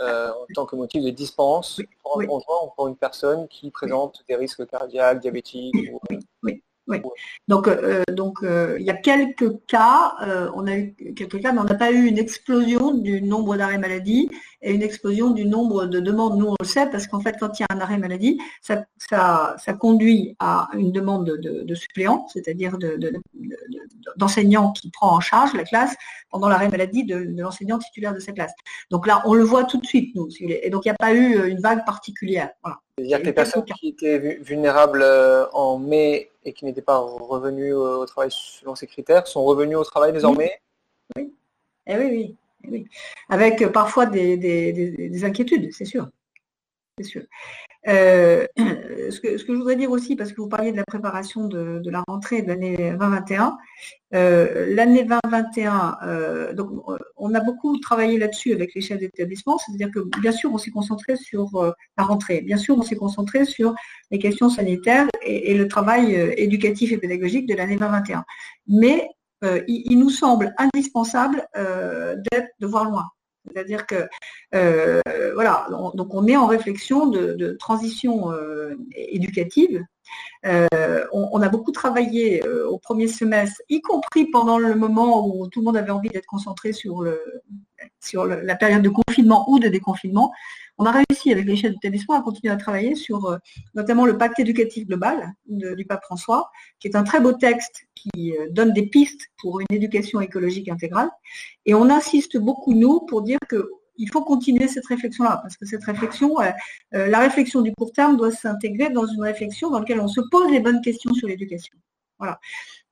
euh, 0.00 0.28
en 0.28 0.46
tant 0.54 0.66
que 0.66 0.76
motif 0.76 1.02
de 1.02 1.10
dispense 1.10 1.80
pour 2.02 2.20
un 2.20 2.26
conjoint 2.26 2.64
ou 2.66 2.70
pour 2.76 2.88
une 2.88 2.96
personne 2.96 3.48
qui 3.48 3.70
présente 3.70 4.22
des 4.28 4.36
risques 4.36 4.66
cardiaques, 4.66 5.20
diabétiques. 5.20 5.74
oui. 6.42 6.62
Oui. 6.92 7.00
Donc, 7.48 7.68
euh, 7.68 8.02
donc 8.10 8.38
il 8.42 8.84
y 8.84 8.90
a 8.90 8.94
quelques 8.94 9.64
cas, 9.66 10.14
on 10.54 10.66
a 10.66 10.76
eu 10.76 10.94
quelques 11.16 11.40
cas, 11.40 11.52
mais 11.52 11.60
on 11.60 11.64
n'a 11.64 11.74
pas 11.74 11.92
eu 11.92 12.06
une 12.06 12.18
explosion 12.18 12.94
du 12.94 13.22
nombre 13.22 13.56
d'arrêts 13.56 13.78
maladie 13.78 14.28
et 14.62 14.72
une 14.72 14.82
explosion 14.82 15.30
du 15.30 15.44
nombre 15.44 15.86
de 15.86 16.00
demandes. 16.00 16.38
Nous, 16.38 16.46
on 16.46 16.56
le 16.58 16.66
sait 16.66 16.88
parce 16.90 17.06
qu'en 17.06 17.20
fait, 17.20 17.36
quand 17.38 17.58
il 17.58 17.62
y 17.62 17.66
a 17.68 17.74
un 17.74 17.80
arrêt 17.80 17.98
maladie, 17.98 18.40
ça, 18.60 18.84
ça, 18.98 19.72
conduit 19.78 20.36
à 20.38 20.68
une 20.74 20.92
demande 20.92 21.26
de, 21.26 21.74
suppléant, 21.74 22.26
c'est-à-dire 22.32 22.78
d'enseignant 24.16 24.72
qui 24.72 24.90
prend 24.90 25.16
en 25.16 25.20
charge 25.20 25.54
la 25.54 25.64
classe 25.64 25.94
pendant 26.30 26.48
l'arrêt 26.48 26.68
maladie 26.68 27.04
de, 27.04 27.16
l'enseignant 27.36 27.78
titulaire 27.78 28.14
de 28.14 28.20
sa 28.20 28.32
classe. 28.32 28.52
Donc 28.90 29.06
là, 29.06 29.22
on 29.24 29.34
le 29.34 29.42
voit 29.42 29.64
tout 29.64 29.78
de 29.78 29.86
suite, 29.86 30.14
nous. 30.14 30.28
Et 30.40 30.70
donc, 30.70 30.84
il 30.84 30.88
n'y 30.88 30.92
a 30.92 30.96
pas 30.98 31.14
eu 31.14 31.48
une 31.48 31.60
vague 31.60 31.84
particulière. 31.84 32.50
C'est-à-dire 32.96 33.20
que 33.20 33.26
les 33.26 33.32
personnes 33.32 33.64
qui 33.64 33.88
étaient 33.88 34.38
vulnérables 34.42 35.04
en 35.52 35.78
mai 35.78 36.31
et 36.44 36.52
qui 36.52 36.64
n'étaient 36.64 36.82
pas 36.82 36.98
revenus 36.98 37.74
au 37.74 38.04
travail 38.06 38.30
selon 38.30 38.74
ces 38.74 38.86
critères 38.86 39.26
sont 39.26 39.44
revenus 39.44 39.76
au 39.76 39.84
travail 39.84 40.12
désormais 40.12 40.60
Oui. 41.16 41.32
Eh 41.86 41.96
oui, 41.96 42.04
oui. 42.04 42.36
Eh 42.64 42.68
oui. 42.70 42.88
Avec 43.28 43.66
parfois 43.68 44.06
des, 44.06 45.24
inquiétudes, 45.24 45.72
c'est 45.72 45.84
sûr. 45.84 46.08
C'est 46.98 47.04
sûr. 47.04 47.22
Euh, 47.88 48.46
ce, 48.56 49.20
que, 49.20 49.36
je 49.36 49.52
voudrais 49.52 49.76
dire 49.76 49.90
aussi, 49.90 50.16
parce 50.16 50.32
que 50.32 50.40
vous 50.40 50.48
parliez 50.48 50.72
de 50.72 50.76
la 50.76 50.84
préparation 50.84 51.48
de, 51.48 51.82
la 51.90 52.02
rentrée 52.06 52.42
de 52.42 52.48
l'année 52.48 52.76
2021, 52.76 53.56
euh, 54.14 54.74
l'année 54.74 55.04
2021, 55.04 55.98
euh, 56.04 56.52
donc 56.52 56.70
on 57.16 57.34
a 57.34 57.40
beaucoup 57.40 57.78
travaillé 57.78 58.18
là-dessus 58.18 58.52
avec 58.52 58.74
les 58.74 58.80
chefs 58.80 58.98
d'établissement, 58.98 59.58
c'est-à-dire 59.58 59.90
que 59.90 60.00
bien 60.20 60.32
sûr 60.32 60.52
on 60.52 60.58
s'est 60.58 60.70
concentré 60.70 61.16
sur 61.16 61.74
la 61.98 62.04
rentrée, 62.04 62.40
bien 62.40 62.56
sûr 62.56 62.76
on 62.78 62.82
s'est 62.82 62.96
concentré 62.96 63.44
sur 63.44 63.74
les 64.10 64.18
questions 64.18 64.48
sanitaires 64.48 65.08
et, 65.22 65.54
le 65.54 65.68
travail 65.68 66.14
éducatif 66.36 66.92
et 66.92 66.98
pédagogique 66.98 67.48
de 67.48 67.54
l'année 67.54 67.76
2021. 67.76 68.24
Mais 68.68 69.08
il, 69.66 69.98
nous 69.98 70.10
semble 70.10 70.54
indispensable 70.56 71.44
de 71.56 72.66
voir 72.66 72.84
loin. 72.84 73.06
C'est-à-dire 73.46 73.86
que 73.86 74.08
euh, 74.54 75.00
voilà, 75.34 75.66
donc 75.70 76.14
on 76.14 76.26
est 76.26 76.36
en 76.36 76.46
réflexion 76.46 77.06
de, 77.06 77.56
transition 77.58 78.32
euh, 78.32 78.74
éducative. 78.94 79.84
Euh, 80.44 81.06
on, 81.12 81.40
a 81.40 81.48
beaucoup 81.48 81.72
travaillé 81.72 82.46
au 82.46 82.78
premier 82.78 83.08
semestre, 83.08 83.60
y 83.68 83.80
compris 83.80 84.26
pendant 84.26 84.58
le 84.58 84.74
moment 84.74 85.26
où 85.26 85.46
tout 85.48 85.60
le 85.60 85.64
monde 85.64 85.76
avait 85.76 85.90
envie 85.90 86.10
d'être 86.10 86.26
concentré 86.26 86.72
sur 86.72 87.02
la 87.02 88.56
période 88.56 88.82
de 88.82 88.90
confinement 88.90 89.48
ou 89.48 89.58
de 89.58 89.68
déconfinement. 89.68 90.32
On 90.82 90.86
a 90.86 91.04
réussi 91.08 91.30
avec 91.30 91.46
les 91.46 91.54
chefs 91.54 91.70
d'établissement 91.74 92.16
à 92.16 92.22
continuer 92.22 92.52
à 92.52 92.56
travailler 92.56 92.96
sur 92.96 93.26
euh, 93.26 93.36
notamment 93.76 94.04
le 94.04 94.18
pacte 94.18 94.40
éducatif 94.40 94.84
global 94.84 95.32
du 95.46 95.84
pape 95.84 96.02
François, 96.02 96.50
qui 96.80 96.88
est 96.88 96.96
un 96.96 97.04
très 97.04 97.20
beau 97.20 97.32
texte 97.32 97.84
qui 97.94 98.36
euh, 98.36 98.48
donne 98.50 98.72
des 98.72 98.86
pistes 98.86 99.28
pour 99.40 99.60
une 99.60 99.68
éducation 99.70 100.20
écologique 100.20 100.68
intégrale. 100.68 101.08
Et 101.66 101.74
on 101.74 101.88
insiste 101.88 102.36
beaucoup, 102.36 102.74
nous, 102.74 102.98
pour 103.06 103.22
dire 103.22 103.38
qu'il 103.48 104.10
faut 104.12 104.24
continuer 104.24 104.66
cette 104.66 104.86
réflexion-là, 104.86 105.38
parce 105.40 105.56
que 105.56 105.66
cette 105.66 105.84
réflexion, 105.84 106.40
euh, 106.40 106.50
la 106.90 107.20
réflexion 107.20 107.60
du 107.60 107.72
court 107.74 107.92
terme 107.92 108.16
doit 108.16 108.32
s'intégrer 108.32 108.90
dans 108.90 109.06
une 109.06 109.22
réflexion 109.22 109.70
dans 109.70 109.78
laquelle 109.78 110.00
on 110.00 110.08
se 110.08 110.20
pose 110.32 110.50
les 110.50 110.58
bonnes 110.58 110.80
questions 110.80 111.14
sur 111.14 111.28
l'éducation. 111.28 111.78
Voilà. 112.18 112.40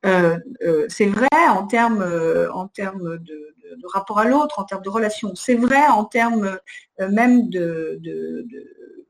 C'est 0.02 1.07
vrai 1.07 1.28
en 1.49 1.66
termes, 1.66 2.04
en 2.52 2.69
termes 2.69 3.19
de, 3.19 3.50
de 3.76 3.87
rapport 3.87 4.19
à 4.19 4.25
l'autre, 4.25 4.59
en 4.59 4.64
termes 4.64 4.83
de 4.83 4.88
relations. 4.88 5.35
C'est 5.35 5.54
vrai 5.54 5.87
en 5.87 6.04
termes 6.04 6.59
euh, 7.00 7.09
même 7.11 7.49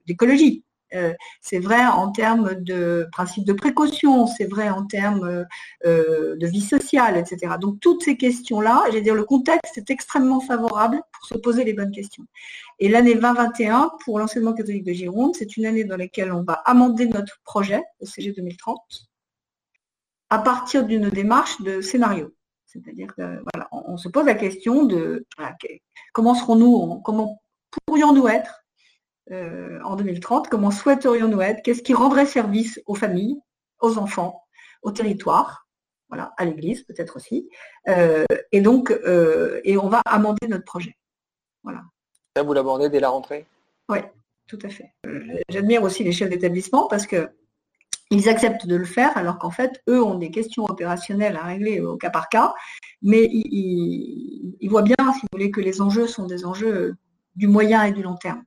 d'écologie. 0.07 0.65
Euh, 0.93 1.15
c'est 1.41 1.61
vrai 1.61 1.87
en 1.87 2.11
termes 2.11 2.55
de 2.65 3.07
principe 3.13 3.45
de 3.45 3.53
précaution, 3.53 4.27
c'est 4.27 4.47
vrai 4.47 4.71
en 4.71 4.85
termes 4.87 5.47
euh, 5.87 6.37
de 6.37 6.47
vie 6.49 6.61
sociale, 6.61 7.17
etc. 7.17 7.55
Donc 7.61 7.79
toutes 7.79 8.03
ces 8.03 8.17
questions-là, 8.17 8.83
j'ai 8.93 9.01
dire, 9.01 9.15
le 9.15 9.23
contexte 9.23 9.79
est 9.79 9.89
extrêmement 9.89 10.41
favorable 10.41 11.01
pour 11.13 11.27
se 11.29 11.39
poser 11.39 11.63
les 11.63 11.75
bonnes 11.75 11.93
questions. 11.93 12.25
Et 12.81 12.89
l'année 12.89 13.15
2021, 13.15 13.93
pour 14.05 14.19
l'enseignement 14.19 14.53
catholique 14.53 14.83
de 14.83 14.93
Gironde, 14.93 15.37
c'est 15.37 15.57
une 15.57 15.67
année 15.67 15.85
dans 15.85 15.97
laquelle 15.97 16.33
on 16.33 16.43
va 16.43 16.55
amender 16.55 17.07
notre 17.07 17.39
projet, 17.45 17.85
au 18.01 18.07
CG 18.07 18.33
2030, 18.33 19.10
à 20.31 20.39
partir 20.39 20.85
d'une 20.85 21.09
démarche 21.09 21.61
de 21.61 21.81
scénario. 21.81 22.35
C'est-à-dire 22.67 23.15
que 23.17 23.43
voilà, 23.53 23.69
on, 23.73 23.97
se 23.97 24.09
pose 24.09 24.25
la 24.25 24.35
question 24.35 24.85
de 24.85 25.27
comment 26.13 26.35
serons-nous, 26.35 27.01
comment 27.01 27.43
pourrions-nous 27.87 28.29
être 28.29 28.63
euh, 29.33 29.81
en 29.85 29.97
2030, 29.97 30.49
comment 30.49 30.71
souhaiterions-nous 30.71 31.41
être, 31.41 31.63
qu'est-ce 31.63 31.83
qui 31.83 31.95
rendrait 31.95 32.27
service 32.27 32.81
aux 32.87 32.95
familles, 32.95 33.41
aux 33.81 33.99
enfants, 33.99 34.45
au 34.83 34.93
territoire, 34.93 35.67
voilà, 36.09 36.33
à 36.37 36.45
l'Église 36.45 36.83
peut-être 36.85 37.17
aussi. 37.17 37.49
Euh, 37.89 38.25
et 38.53 38.61
donc, 38.61 38.91
euh, 38.91 39.61
et 39.65 39.77
on 39.77 39.89
va 39.89 40.01
amender 40.05 40.47
notre 40.49 40.65
projet. 40.65 40.97
Voilà. 41.65 41.83
Ça, 42.37 42.43
vous 42.45 42.53
l'abordez 42.53 42.89
dès 42.89 43.01
la 43.01 43.09
rentrée? 43.09 43.47
Oui, 43.89 43.99
tout 44.47 44.59
à 44.63 44.69
fait. 44.69 44.93
J'admire 45.49 45.83
aussi 45.83 46.05
les 46.05 46.13
chefs 46.13 46.31
d'établissement 46.31 46.87
parce 46.89 47.07
que 47.07 47.31
ils 48.11 48.29
acceptent 48.29 48.67
de 48.67 48.77
le 48.77 48.85
faire 48.85 49.17
alors 49.17 49.39
qu'en 49.39 49.51
fait, 49.51 49.83
eux 49.89 50.03
ont 50.03 50.17
des 50.17 50.31
questions 50.31 50.65
opérationnelles 50.65 51.37
à 51.37 51.45
régler 51.45 51.81
au 51.81 51.97
cas 51.97 52.11
par 52.11 52.29
cas, 52.29 52.53
mais 53.03 53.29
ils, 53.31 54.69
voient 54.69 54.83
bien, 54.83 54.97
si 54.99 55.21
vous 55.23 55.29
voulez, 55.33 55.51
que 55.51 55.61
les 55.61 55.81
enjeux 55.81 56.07
sont 56.07 56.27
des 56.27 56.45
enjeux 56.45 56.97
du 57.37 57.47
moyen 57.47 57.85
et 57.85 57.93
du 57.93 58.03
long 58.03 58.17
terme. 58.17 58.43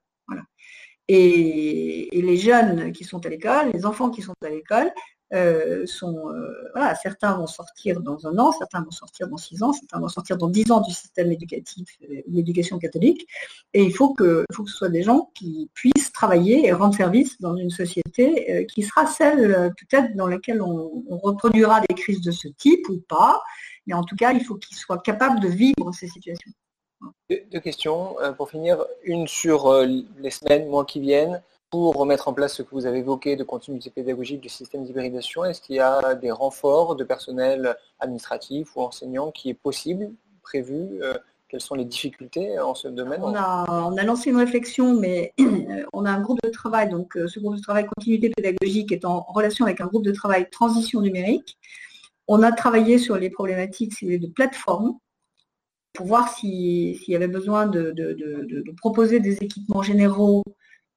Et, 1.10 2.17
et, 2.17 2.22
les 2.22 2.38
jeunes 2.38 2.93
qui 2.93 3.03
sont 3.03 3.25
à 3.25 3.29
l'école, 3.29 3.72
les 3.74 3.86
enfants 3.86 4.10
qui 4.10 4.22
sont 4.22 4.36
à 4.41 4.50
l'école, 4.50 4.89
euh, 5.33 5.85
euh, 6.03 6.93
certains 7.01 7.35
vont 7.35 7.47
sortir 7.47 8.01
dans 8.01 8.27
un 8.27 8.37
an, 8.37 8.51
certains 8.51 8.81
vont 8.81 8.91
sortir 8.91 9.27
dans 9.27 9.37
six 9.37 9.63
ans, 9.63 9.73
certains 9.73 9.99
vont 9.99 10.07
sortir 10.07 10.37
dans 10.37 10.47
dix 10.47 10.71
ans 10.71 10.81
du 10.81 10.93
système 10.93 11.31
éducatif, 11.31 11.87
euh, 12.03 12.21
l'éducation 12.27 12.77
catholique. 12.77 13.27
Et 13.73 13.83
il 13.83 13.93
faut 13.93 14.13
que, 14.13 14.45
faut 14.53 14.63
que 14.63 14.69
ce 14.69 14.77
soit 14.77 14.89
des 14.89 15.01
gens 15.01 15.31
qui 15.33 15.71
puissent 15.73 16.11
travailler 16.11 16.67
et 16.67 16.71
rendre 16.71 16.95
service 16.95 17.39
dans 17.41 17.55
une 17.55 17.71
société 17.71 18.67
qui 18.67 18.83
sera 18.83 19.07
celle 19.07 19.73
peut-être 19.77 20.15
dans 20.15 20.27
laquelle 20.27 20.61
on, 20.61 21.03
on, 21.09 21.17
reproduira 21.17 21.81
des 21.81 21.95
crises 21.95 22.21
de 22.21 22.31
ce 22.31 22.47
type 22.47 22.87
ou 22.89 22.99
pas. 23.07 23.41
Mais 23.87 23.93
en 23.93 24.03
tout 24.03 24.15
cas, 24.15 24.33
il 24.33 24.43
faut 24.43 24.55
qu'ils 24.55 24.77
soient 24.77 24.99
capables 24.99 25.39
de 25.39 25.47
vivre 25.47 25.91
ces 25.93 26.07
situations. 26.07 26.51
Deux, 27.29 27.59
questions. 27.59 28.15
Pour 28.37 28.49
finir, 28.49 28.85
une 29.03 29.27
sur 29.27 29.73
les 29.83 30.31
semaines, 30.31 30.67
mois 30.69 30.85
qui 30.85 30.99
viennent. 30.99 31.41
Pour 31.73 31.95
remettre 31.95 32.27
en 32.27 32.33
place 32.33 32.53
ce 32.53 32.61
que 32.61 32.69
vous 32.69 32.85
avez 32.85 32.99
évoqué 32.99 33.35
de 33.35 33.43
continuité 33.43 33.89
pédagogique 33.89 34.41
du 34.41 34.47
système 34.47 34.83
d'hybridation, 34.83 35.43
est-ce 35.43 35.59
qu'il 35.59 35.77
y 35.77 35.79
a 35.79 36.13
des 36.13 36.29
renforts 36.29 36.95
de 36.95 37.03
personnel 37.03 37.75
administratif 37.99 38.75
ou 38.75 38.81
enseignant 38.81 39.31
qui 39.31 39.49
est 39.49 39.55
possible, 39.55 40.11
prévu 40.43 41.01
quelles 41.49 41.61
sont 41.61 41.73
les 41.73 41.85
difficultés 41.85 42.59
en 42.59 42.75
ce 42.75 42.87
domaine? 42.87 43.21
On 43.23 43.33
a, 43.33 44.03
lancé 44.03 44.29
une 44.29 44.37
réflexion, 44.37 44.93
mais 44.93 45.33
on 45.93 46.05
a 46.05 46.11
un 46.11 46.21
groupe 46.21 46.37
de 46.43 46.49
travail, 46.49 46.89
donc 46.89 47.17
euh, 47.17 47.27
ce 47.27 47.39
groupe 47.39 47.55
de 47.55 47.61
travail 47.61 47.87
continuité 47.87 48.29
pédagogique 48.29 48.91
est 48.91 49.03
en 49.03 49.21
relation 49.21 49.65
avec 49.65 49.81
un 49.81 49.87
groupe 49.87 50.05
de 50.05 50.11
travail 50.11 50.47
transition 50.51 51.01
numérique. 51.01 51.57
On 52.27 52.43
a 52.43 52.51
travaillé 52.51 52.99
sur 52.99 53.17
les 53.17 53.31
problématiques 53.31 53.99
de 54.03 54.27
plateforme 54.27 54.93
pour 55.91 56.05
voir 56.05 56.29
s'il 56.29 56.99
y 57.07 57.15
avait 57.15 57.27
besoin 57.27 57.65
de, 57.65 57.95
proposer 58.77 59.19
des 59.19 59.37
équipements 59.37 59.81
généraux 59.81 60.43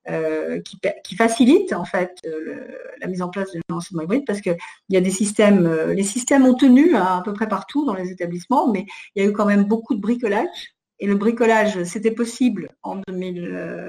euh, 0.09 0.61
qui, 1.03 1.17
facilitent 1.17 1.73
en 1.73 1.85
fait 1.85 2.19
euh, 2.27 2.67
la 3.01 3.07
mise 3.07 3.23
en 3.23 3.29
place 3.29 3.53
de 3.53 3.61
l'enseignement 3.69 4.03
hybride 4.03 4.25
parce 4.27 4.41
qu'il 4.41 4.57
y 4.89 4.97
a 4.97 5.01
des 5.01 5.11
systèmes, 5.11 5.69
les 5.91 6.03
systèmes 6.03 6.47
ont 6.47 6.55
tenu 6.55 6.95
à, 6.95 7.17
à 7.17 7.23
peu 7.23 7.33
près 7.33 7.49
partout 7.49 7.85
dans 7.85 7.95
les 7.95 8.11
établissements, 8.11 8.71
mais 8.71 8.87
il 9.15 9.23
y 9.23 9.27
a 9.27 9.29
eu 9.29 9.33
quand 9.33 9.47
même 9.47 9.65
beaucoup 9.65 9.95
de 9.95 10.01
bricolage 10.01 10.77
et 10.99 11.07
le 11.07 11.15
bricolage, 11.15 11.83
c'était 11.85 12.11
possible 12.11 12.71
en 12.83 13.01
2019-2020, 13.09 13.89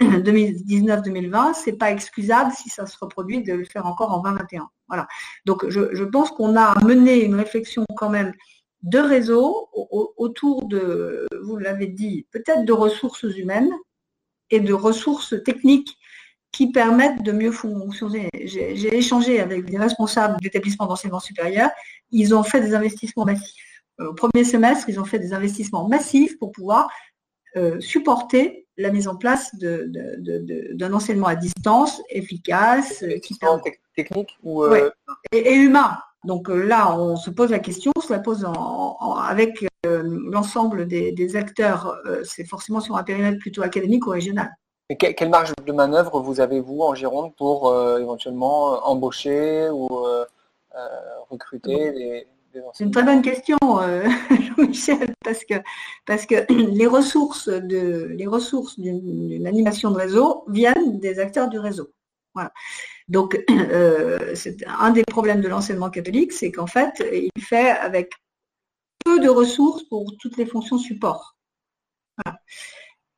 euh, 0.00 1.52
c'est 1.54 1.78
pas 1.78 1.90
excusable 1.90 2.52
si 2.52 2.68
ça 2.68 2.86
se 2.86 2.96
reproduit 3.00 3.42
de 3.42 3.52
le 3.52 3.64
faire 3.64 3.86
encore 3.86 4.12
en 4.12 4.20
2021. 4.20 4.68
Voilà. 4.88 5.06
Donc 5.44 5.68
je, 5.68 6.04
pense 6.04 6.30
qu'on 6.30 6.56
a 6.56 6.74
mené 6.84 7.22
une 7.24 7.36
réflexion 7.36 7.84
quand 7.96 8.10
même 8.10 8.32
de 8.82 8.98
réseau 8.98 9.68
autour 9.72 10.66
de, 10.66 11.26
vous 11.42 11.56
l'avez 11.56 11.88
dit, 11.88 12.26
peut-être 12.30 12.64
de 12.64 12.72
ressources 12.72 13.22
humaines 13.22 13.70
et 14.50 14.60
de 14.60 14.72
ressources 14.72 15.34
techniques 15.44 15.96
qui 16.52 16.72
permettent 16.72 17.22
de 17.22 17.32
mieux 17.32 17.52
fonctionner. 17.52 18.30
J'ai 18.44 18.96
échangé 18.96 19.40
avec 19.40 19.66
des 19.66 19.76
responsables 19.76 20.36
d'établissements 20.40 20.86
d'enseignement 20.86 21.20
supérieur, 21.20 21.70
ils 22.10 22.34
ont 22.34 22.42
fait 22.42 22.60
des 22.60 22.74
investissements 22.74 23.26
massifs 23.26 23.68
au 23.98 24.14
premier 24.14 24.44
semestre, 24.44 24.88
ils 24.88 25.00
ont 25.00 25.04
fait 25.04 25.18
des 25.18 25.32
investissements 25.32 25.88
massifs 25.88 26.38
pour 26.38 26.52
pouvoir 26.52 26.88
euh, 27.56 27.80
supporter 27.80 28.66
la 28.76 28.90
mise 28.90 29.08
en 29.08 29.16
place 29.16 29.50
d'un 29.56 30.92
enseignement 30.92 31.26
à 31.26 31.34
distance 31.34 32.00
efficace. 32.10 33.02
Euh, 33.02 33.18
technique 33.96 34.38
ou 34.44 34.62
euh, 34.62 34.90
et, 35.32 35.54
humain. 35.54 35.98
Donc 36.24 36.48
là, 36.48 36.98
on 36.98 37.16
se 37.16 37.30
pose 37.30 37.50
la 37.50 37.60
question, 37.60 37.92
on 37.96 38.00
se 38.00 38.12
la 38.12 38.18
pose 38.18 38.46
avec 39.24 39.64
l'ensemble 39.84 40.86
des, 40.86 41.36
acteurs. 41.36 41.96
C'est 42.24 42.44
forcément 42.44 42.80
sur 42.80 42.96
un 42.96 43.04
périmètre 43.04 43.38
plutôt 43.38 43.62
académique 43.62 44.06
ou 44.06 44.10
régional. 44.10 44.50
Et 44.90 44.96
quelle 44.96 45.28
marge 45.28 45.52
de 45.64 45.72
manœuvre 45.72 46.20
vous 46.20 46.40
avez-vous 46.40 46.80
en 46.80 46.94
Gironde 46.94 47.34
pour 47.36 47.72
éventuellement 47.98 48.86
embaucher 48.88 49.70
ou 49.70 49.88
recruter 51.30 51.92
des 51.92 52.26
c'est 52.72 52.84
une 52.84 52.90
très 52.90 53.02
bonne 53.02 53.22
question, 53.22 53.58
euh, 53.62 54.08
Jean-Michel, 54.56 55.14
parce 55.24 55.44
que, 55.44 55.54
parce 56.06 56.26
que 56.26 56.50
les 56.52 56.86
ressources 56.86 57.48
de 57.48 58.06
les 58.10 58.26
ressources 58.26 58.78
d'une 58.78 59.46
animation 59.46 59.90
de 59.90 59.96
réseau 59.96 60.44
viennent 60.48 60.98
des 60.98 61.18
acteurs 61.18 61.48
du 61.48 61.58
réseau. 61.58 61.90
Donc, 63.08 63.38
euh, 63.50 64.34
c'est 64.34 64.64
un 64.66 64.90
des 64.90 65.04
problèmes 65.04 65.40
de 65.40 65.48
l'enseignement 65.48 65.90
catholique, 65.90 66.32
c'est 66.32 66.52
qu'en 66.52 66.66
fait, 66.66 67.02
il 67.12 67.42
fait 67.42 67.70
avec 67.70 68.12
peu 69.04 69.20
de 69.20 69.28
ressources 69.28 69.82
pour 69.84 70.16
toutes 70.18 70.36
les 70.36 70.46
fonctions 70.46 70.78
support. 70.78 71.36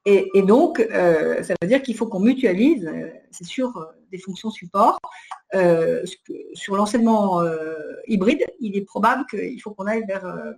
Et, 0.06 0.42
donc, 0.42 0.80
euh, 0.80 1.42
ça 1.42 1.54
veut 1.60 1.68
dire 1.68 1.82
qu'il 1.82 1.94
faut 1.94 2.06
qu'on 2.06 2.20
mutualise, 2.20 2.90
c'est 3.30 3.44
sûr, 3.44 3.92
des 4.10 4.18
fonctions 4.18 4.50
support. 4.50 4.98
Euh, 5.54 6.04
sur 6.54 6.76
l'enseignement 6.76 7.40
euh, 7.40 7.74
hybride, 8.06 8.44
il 8.60 8.76
est 8.76 8.82
probable 8.82 9.24
qu'il 9.26 9.60
faut 9.60 9.72
qu'on 9.72 9.86
aille 9.86 10.04
euh, 10.10 10.52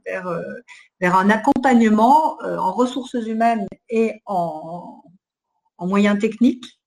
vers, 1.00 1.16
un 1.16 1.30
accompagnement 1.30 2.38
en 2.42 2.72
ressources 2.72 3.14
humaines 3.14 3.66
et 3.88 4.20
en, 4.26 5.02
moyens 5.80 6.18
techniques 6.18 6.80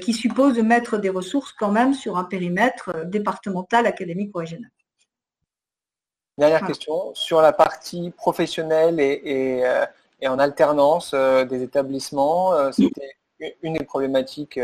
qui 0.00 0.12
suppose 0.12 0.56
de 0.56 0.62
mettre 0.62 0.98
des 0.98 1.08
ressources 1.08 1.52
quand 1.52 1.70
même 1.70 1.94
sur 1.94 2.16
un 2.16 2.24
périmètre 2.24 3.04
départemental, 3.06 3.86
académique 3.86 4.34
ou 4.34 4.38
régional. 4.38 4.70
Dernière 6.36 6.66
question, 6.66 7.14
sur 7.14 7.40
la 7.40 7.52
partie 7.52 8.10
professionnelle 8.10 9.00
et, 9.00 9.62
et 10.20 10.28
en 10.28 10.38
alternance 10.38 11.14
des 11.14 11.62
établissements, 11.62 12.72
c'était 12.72 13.16
une 13.62 13.74
des 13.74 13.84
problématiques 13.84 14.58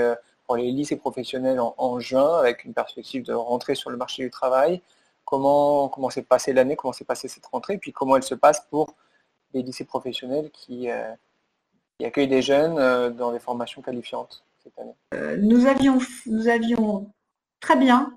pour 0.47 0.57
les 0.57 0.71
lycées 0.71 0.97
professionnels 0.97 1.61
en, 1.61 2.01
juin, 2.01 2.39
avec 2.39 2.65
une 2.65 2.73
perspective 2.73 3.25
de 3.25 3.35
rentrer 3.35 3.75
sur 3.75 3.91
le 3.91 3.97
marché 3.97 4.23
du 4.23 4.31
travail. 4.31 4.81
Comment, 5.25 5.89
comment 5.89 6.09
s'est 6.09 6.23
passée 6.23 6.53
l'année, 6.53 6.77
comment 6.77 6.93
s'est 6.93 7.05
passée 7.05 7.27
cette 7.27 7.47
rentrée, 7.47 7.79
puis 7.79 7.93
comment 7.93 8.17
elle 8.17 8.23
se 8.23 8.37
passe 8.37 8.61
pour 8.71 8.95
les 9.53 9.63
lycées 9.63 9.85
professionnels 9.85 10.51
qui, 10.53 10.89
euh, 10.89 11.13
accueillent 12.03 12.29
des 12.29 12.43
jeunes 12.43 12.79
euh, 12.79 13.11
dans 13.11 13.33
des 13.33 13.41
formations 13.41 13.83
qualifiantes? 13.83 14.45
Euh, 15.15 15.37
nous, 15.37 15.67
avions, 15.67 15.99
nous 16.27 16.49
avions 16.49 17.13
très 17.61 17.77
bien, 17.77 18.15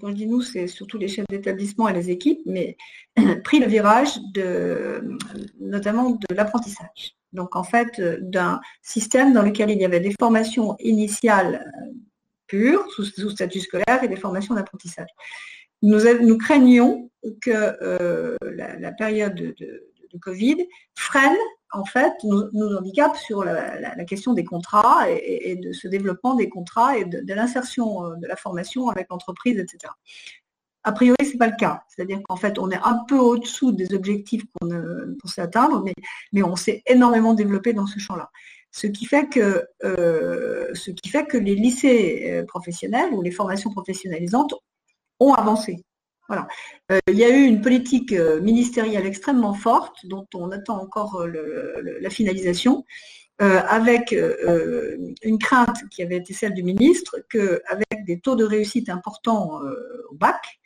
quand 0.00 0.08
je 0.08 0.14
dis 0.14 0.26
nous, 0.26 0.42
c'est 0.42 0.66
surtout 0.66 0.98
les 0.98 1.08
chefs 1.08 1.26
d'établissement 1.28 1.88
et 1.88 1.92
les 1.92 2.10
équipes, 2.10 2.40
mais 2.46 2.76
pris 3.44 3.58
le 3.58 3.66
virage 3.66 4.18
de, 4.34 5.16
notamment 5.60 6.10
de 6.10 6.34
l'apprentissage. 6.34 7.16
Donc 7.32 7.56
en 7.56 7.64
fait 7.64 8.00
d'un 8.22 8.60
système 8.82 9.32
dans 9.32 9.42
lequel 9.42 9.70
il 9.70 9.78
y 9.78 9.84
avait 9.84 10.00
des 10.00 10.14
formations 10.18 10.76
initiales 10.80 11.66
euh, 11.66 11.92
pures, 12.46 12.86
sous, 12.92 13.30
statut 13.30 13.60
scolaire, 13.60 14.02
et 14.02 14.08
des 14.08 14.16
formations 14.16 14.54
d'apprentissage. 14.54 15.08
Nous, 15.82 16.38
craignons 16.38 17.10
que 17.40 17.76
euh, 17.82 18.36
la, 18.40 18.90
période 18.92 19.34
de, 19.34 19.54
Covid 20.16 20.66
freine 20.94 21.36
en 21.72 21.84
fait 21.84 22.14
nos, 22.24 22.78
handicaps 22.78 23.20
sur 23.20 23.44
la, 23.44 24.04
question 24.04 24.32
des 24.32 24.44
contrats 24.44 25.10
et, 25.10 25.56
de 25.56 25.72
ce 25.72 25.86
développement 25.86 26.34
des 26.34 26.48
contrats 26.48 26.96
et 26.96 27.04
de, 27.04 27.20
de 27.20 27.34
l'insertion 27.34 28.16
de 28.16 28.26
la 28.26 28.36
formation 28.36 28.88
avec 28.88 29.08
l'entreprise, 29.10 29.58
etc. 29.58 29.92
A 30.84 30.92
priori, 30.92 31.16
ce 31.22 31.32
n'est 31.32 31.38
pas 31.38 31.48
le 31.48 31.56
cas. 31.56 31.82
C'est-à-dire 31.88 32.20
qu'en 32.26 32.36
fait, 32.36 32.58
on 32.58 32.70
est 32.70 32.80
un 32.82 33.04
peu 33.06 33.18
au-dessous 33.18 33.72
des 33.72 33.92
objectifs 33.92 34.42
qu'on 34.54 34.68
pensait 35.20 35.42
atteindre, 35.42 35.82
mais, 35.84 35.94
mais 36.32 36.42
on 36.42 36.56
s'est 36.56 36.82
énormément 36.86 37.34
développé 37.34 37.74
dans 37.74 37.86
ce 37.86 37.98
champ-là. 37.98 38.30
Ce 38.70 38.86
qui, 38.86 39.04
fait 39.06 39.28
que, 39.28 39.66
euh, 39.84 40.72
les 41.34 41.54
lycées 41.54 42.30
euh, 42.30 42.44
professionnels 42.44 43.12
ou 43.12 43.22
les 43.22 43.30
formations 43.30 43.70
professionnalisantes 43.70 44.54
ont 45.20 45.34
avancé. 45.34 45.84
Euh, 46.30 46.98
il 47.08 47.16
y 47.16 47.24
a 47.24 47.30
eu 47.30 47.44
une 47.44 47.60
politique 47.60 48.12
ministérielle 48.12 49.06
extrêmement 49.06 49.54
forte 49.54 50.06
dont 50.06 50.26
on 50.34 50.50
attend 50.50 50.80
encore 50.80 51.26
la 51.26 52.10
finalisation, 52.10 52.84
avec 53.38 54.12
une 54.12 55.38
crainte 55.38 55.88
qui 55.90 56.02
avait 56.02 56.16
été 56.16 56.34
celle 56.34 56.54
du 56.54 56.62
ministre 56.62 57.16
qu'avec 57.30 58.04
des 58.04 58.20
taux 58.20 58.34
de 58.36 58.44
réussite 58.44 58.88
importants 58.88 59.60
au 60.10 60.14
bac, 60.14 60.58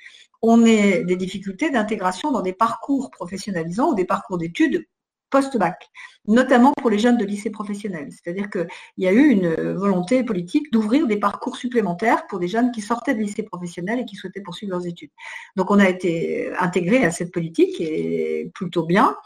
on 0.42 0.64
ait 0.64 1.04
des 1.04 1.16
difficultés 1.16 1.70
d'intégration 1.70 2.32
dans 2.32 2.42
des 2.42 2.52
parcours 2.52 3.10
professionnalisants 3.10 3.90
ou 3.90 3.94
des 3.94 4.04
parcours 4.04 4.38
d'études 4.38 4.84
post-bac, 5.32 5.90
notamment 6.28 6.72
pour 6.80 6.90
les 6.90 7.00
jeunes 7.00 7.16
de 7.16 7.24
lycée 7.24 7.50
professionnel. 7.50 8.08
C'est-à-dire 8.10 8.48
qu'il 8.50 8.68
y 8.98 9.08
a 9.08 9.12
eu 9.12 9.28
une 9.30 9.52
volonté 9.72 10.22
politique 10.22 10.72
d'ouvrir 10.72 11.08
des 11.08 11.16
parcours 11.16 11.56
supplémentaires 11.56 12.26
pour 12.28 12.38
des 12.38 12.48
jeunes 12.48 12.70
qui 12.70 12.82
sortaient 12.82 13.14
de 13.14 13.20
lycée 13.20 13.42
professionnel 13.42 13.98
et 13.98 14.04
qui 14.04 14.14
souhaitaient 14.14 14.42
poursuivre 14.42 14.72
leurs 14.72 14.86
études. 14.86 15.10
Donc 15.56 15.72
on 15.72 15.80
a 15.80 15.88
été 15.88 16.52
intégré 16.58 17.04
à 17.04 17.10
cette 17.10 17.32
politique 17.32 17.80
et 17.80 18.52
plutôt 18.54 18.84
bien. 18.84 19.16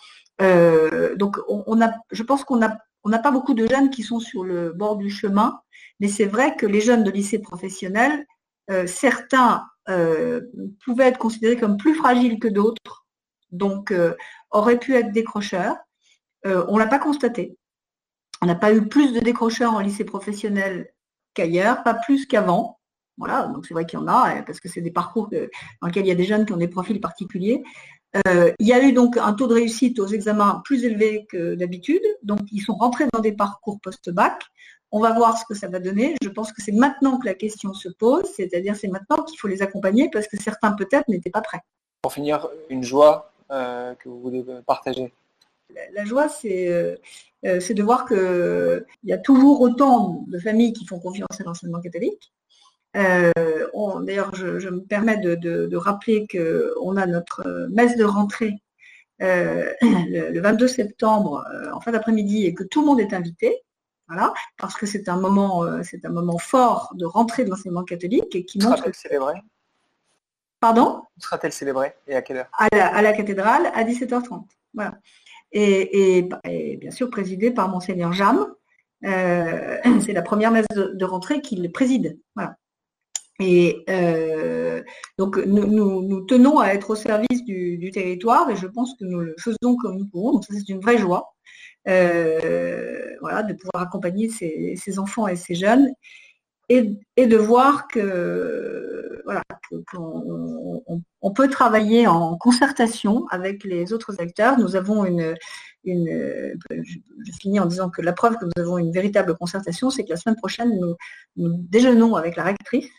Euh, 0.40 1.16
donc 1.16 1.38
on, 1.48 1.80
a, 1.80 1.92
je 2.10 2.22
pense 2.22 2.44
qu'on 2.44 2.56
n'a 2.56 2.78
on 3.04 3.10
pas 3.10 3.30
beaucoup 3.30 3.54
de 3.54 3.66
jeunes 3.66 3.90
qui 3.90 4.02
sont 4.02 4.20
sur 4.20 4.44
le 4.44 4.72
bord 4.72 4.96
du 4.96 5.10
chemin, 5.10 5.60
mais 6.00 6.08
c'est 6.08 6.26
vrai 6.26 6.56
que 6.56 6.66
les 6.66 6.80
jeunes 6.80 7.04
de 7.04 7.10
lycée 7.10 7.38
professionnel, 7.38 8.26
euh, 8.70 8.86
certains 8.86 9.64
euh, 9.88 10.40
pouvaient 10.84 11.06
être 11.06 11.18
considérés 11.18 11.56
comme 11.56 11.76
plus 11.76 11.94
fragiles 11.94 12.38
que 12.38 12.48
d'autres, 12.48 13.06
donc 13.52 13.94
auraient 14.50 14.78
pu 14.78 14.94
être 14.94 15.12
décrocheurs. 15.12 15.76
Euh, 16.46 16.64
on 16.68 16.74
ne 16.74 16.78
l'a 16.78 16.86
pas 16.86 16.98
constaté. 16.98 17.58
On 18.40 18.46
n'a 18.46 18.54
pas 18.54 18.72
eu 18.72 18.86
plus 18.86 19.12
de 19.12 19.20
décrocheurs 19.20 19.72
en 19.74 19.80
lycée 19.80 20.04
professionnel 20.04 20.92
qu'ailleurs, 21.34 21.82
pas 21.82 21.94
plus 21.94 22.26
qu'avant. 22.26 22.78
Voilà, 23.18 23.46
donc 23.46 23.66
c'est 23.66 23.74
vrai 23.74 23.86
qu'il 23.86 23.98
y 23.98 24.02
en 24.02 24.08
a, 24.08 24.42
parce 24.42 24.60
que 24.60 24.68
c'est 24.68 24.82
des 24.82 24.90
parcours 24.90 25.30
dans 25.30 25.86
lesquels 25.86 26.04
il 26.04 26.08
y 26.08 26.12
a 26.12 26.16
des 26.16 26.24
jeunes 26.24 26.44
qui 26.44 26.52
ont 26.52 26.58
des 26.58 26.68
profils 26.68 27.00
particuliers. 27.00 27.64
il 28.26 28.66
y 28.66 28.74
a 28.74 28.82
eu 28.82 28.92
donc 28.92 29.16
un 29.16 29.32
taux 29.32 29.46
de 29.46 29.54
réussite 29.54 29.98
aux 29.98 30.06
examens 30.06 30.60
plus 30.66 30.84
élevé 30.84 31.26
que 31.30 31.54
d'habitude, 31.54 32.02
donc 32.22 32.40
ils 32.52 32.60
sont 32.60 32.74
rentrés 32.74 33.06
dans 33.14 33.20
des 33.20 33.32
parcours 33.32 33.80
post-bac. 33.80 34.42
On 34.92 35.00
va 35.00 35.14
voir 35.14 35.38
ce 35.38 35.44
que 35.48 35.54
ça 35.54 35.68
va 35.68 35.80
donner. 35.80 36.14
Je 36.22 36.28
pense 36.28 36.52
que 36.52 36.62
c'est 36.62 36.72
maintenant 36.72 37.18
que 37.18 37.26
la 37.26 37.34
question 37.34 37.72
se 37.72 37.88
pose, 37.88 38.26
c'est-à-dire 38.36 38.76
c'est 38.76 38.88
maintenant 38.88 39.22
qu'il 39.24 39.38
faut 39.38 39.48
les 39.48 39.62
accompagner 39.62 40.10
parce 40.12 40.28
que 40.28 40.36
certains 40.40 40.72
peut-être 40.72 41.08
n'étaient 41.08 41.30
pas 41.30 41.40
prêts. 41.40 41.62
Pour 42.02 42.12
finir, 42.12 42.48
une 42.68 42.82
joie 42.82 43.32
euh, 43.50 43.94
que 43.94 44.10
vous 44.10 44.20
voulez 44.20 44.44
partager 44.66 45.10
La, 45.92 46.04
joie, 46.04 46.28
c'est 46.28 46.98
de 47.42 47.82
voir 47.82 48.06
qu'il 48.06 48.84
y 49.04 49.12
a 49.12 49.18
toujours 49.18 49.60
autant 49.60 50.24
de 50.28 50.38
familles 50.38 50.72
qui 50.72 50.86
font 50.86 50.98
confiance 50.98 51.40
à 51.40 51.44
l'enseignement 51.44 51.80
catholique. 51.80 52.32
D'ailleurs, 52.94 54.34
je, 54.34 54.68
me 54.68 54.80
permets 54.80 55.18
de, 55.18 55.34
de 55.34 55.76
rappeler 55.76 56.26
qu'on 56.30 56.96
a 56.96 57.06
notre 57.06 57.68
messe 57.70 57.96
de 57.96 58.04
rentrée 58.04 58.54
le, 59.20 60.40
22 60.40 60.68
septembre 60.68 61.44
en 61.72 61.80
fin 61.80 61.92
d'après-midi 61.92 62.44
et 62.44 62.54
que 62.54 62.64
tout 62.64 62.80
le 62.80 62.86
monde 62.86 63.00
est 63.00 63.12
invité. 63.12 63.62
Voilà, 64.08 64.32
parce 64.56 64.76
que 64.76 64.86
c'est 64.86 65.08
un 65.08 65.16
moment, 65.16 65.64
euh, 65.64 65.82
c'est 65.82 66.04
un 66.04 66.10
moment 66.10 66.38
fort 66.38 66.92
de 66.94 67.04
rentrée 67.04 67.44
de 67.44 67.50
l'enseignement 67.50 67.82
catholique 67.82 68.36
et 68.36 68.44
qui 68.44 68.58
montre. 68.58 68.76
Sera-t-elle 68.76 68.94
célébrée? 68.94 69.42
Pardon? 70.60 71.02
Sera-t-elle 71.18 71.52
célébrée? 71.52 71.94
Et 72.06 72.14
à 72.14 72.22
quelle 72.22 72.36
heure? 72.38 72.50
À 72.52 73.02
la, 73.02 73.12
cathédrale 73.12 73.66
à 73.74 73.82
17h30. 73.82 74.44
Voilà. 74.74 74.98
Et, 75.58 76.28
bien 76.76 76.90
sûr 76.90 77.08
présidée 77.10 77.50
par 77.50 77.68
monseigneur 77.68 78.12
Jam. 78.12 78.46
Euh, 79.04 79.78
c'est 80.04 80.12
la 80.12 80.22
première 80.22 80.50
messe 80.50 80.66
de, 80.68 81.04
rentrée 81.04 81.40
qu'il 81.40 81.70
préside. 81.72 82.18
Voilà. 82.34 82.56
Et 83.38 83.84
euh, 83.90 84.82
donc 85.18 85.36
nous, 85.36 86.20
tenons 86.22 86.58
à 86.58 86.68
être 86.68 86.90
au 86.90 86.94
service 86.94 87.44
du, 87.44 87.90
territoire 87.92 88.50
et 88.50 88.56
je 88.56 88.66
pense 88.66 88.94
que 88.98 89.04
nous 89.04 89.20
le 89.20 89.34
faisons 89.38 89.76
comme 89.76 89.98
nous 89.98 90.06
pouvons. 90.06 90.32
Donc 90.32 90.44
ça 90.44 90.54
c'est 90.54 90.68
une 90.68 90.80
vraie 90.80 90.98
joie. 90.98 91.34
Euh, 91.88 93.14
voilà, 93.20 93.42
de 93.42 93.54
pouvoir 93.54 93.84
accompagner 93.84 94.28
ces, 94.28 94.98
enfants 94.98 95.28
et 95.28 95.36
ces 95.36 95.54
jeunes 95.54 95.88
et, 96.68 97.26
de 97.26 97.36
voir 97.36 97.88
que 97.88 99.22
voilà 99.24 99.42
qu'on 99.92 101.32
peut 101.34 101.48
travailler 101.48 102.06
en 102.06 102.36
concertation 102.36 103.26
avec 103.30 103.64
les 103.64 103.92
autres 103.92 104.20
acteurs. 104.20 104.58
Nous 104.58 104.76
avons 104.76 105.04
une, 105.04 105.36
je, 105.84 107.32
finis 107.40 107.60
en 107.60 107.66
disant 107.66 107.90
que 107.90 108.02
la 108.02 108.12
preuve 108.12 108.36
que 108.38 108.44
nous 108.44 108.62
avons 108.62 108.78
une 108.78 108.92
véritable 108.92 109.36
concertation, 109.36 109.90
c'est 109.90 110.04
que 110.04 110.10
la 110.10 110.16
semaine 110.16 110.36
prochaine, 110.36 110.72
nous, 111.36 111.56
déjeunons 111.70 112.16
avec 112.16 112.36
la 112.36 112.44
rectrice 112.44 112.90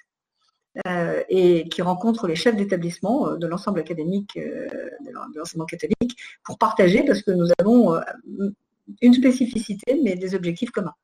euh, 0.88 1.24
et 1.30 1.68
qui 1.70 1.82
rencontre 1.82 2.28
les 2.28 2.36
chefs 2.36 2.56
d'établissement 2.56 3.30
euh, 3.30 3.38
de 3.38 3.48
l'ensemble 3.48 3.80
académique 3.80 4.38
de 4.38 5.12
l'enseignement 5.38 5.66
catholique 5.66 6.18
pour 6.44 6.58
partager 6.58 7.04
parce 7.04 7.22
que 7.22 7.32
nous 7.32 7.50
avons 7.60 8.00
une 9.02 9.14
spécificité, 9.14 10.00
mais 10.04 10.16
des 10.16 10.36
objectifs 10.36 10.72
communs. 10.72 10.96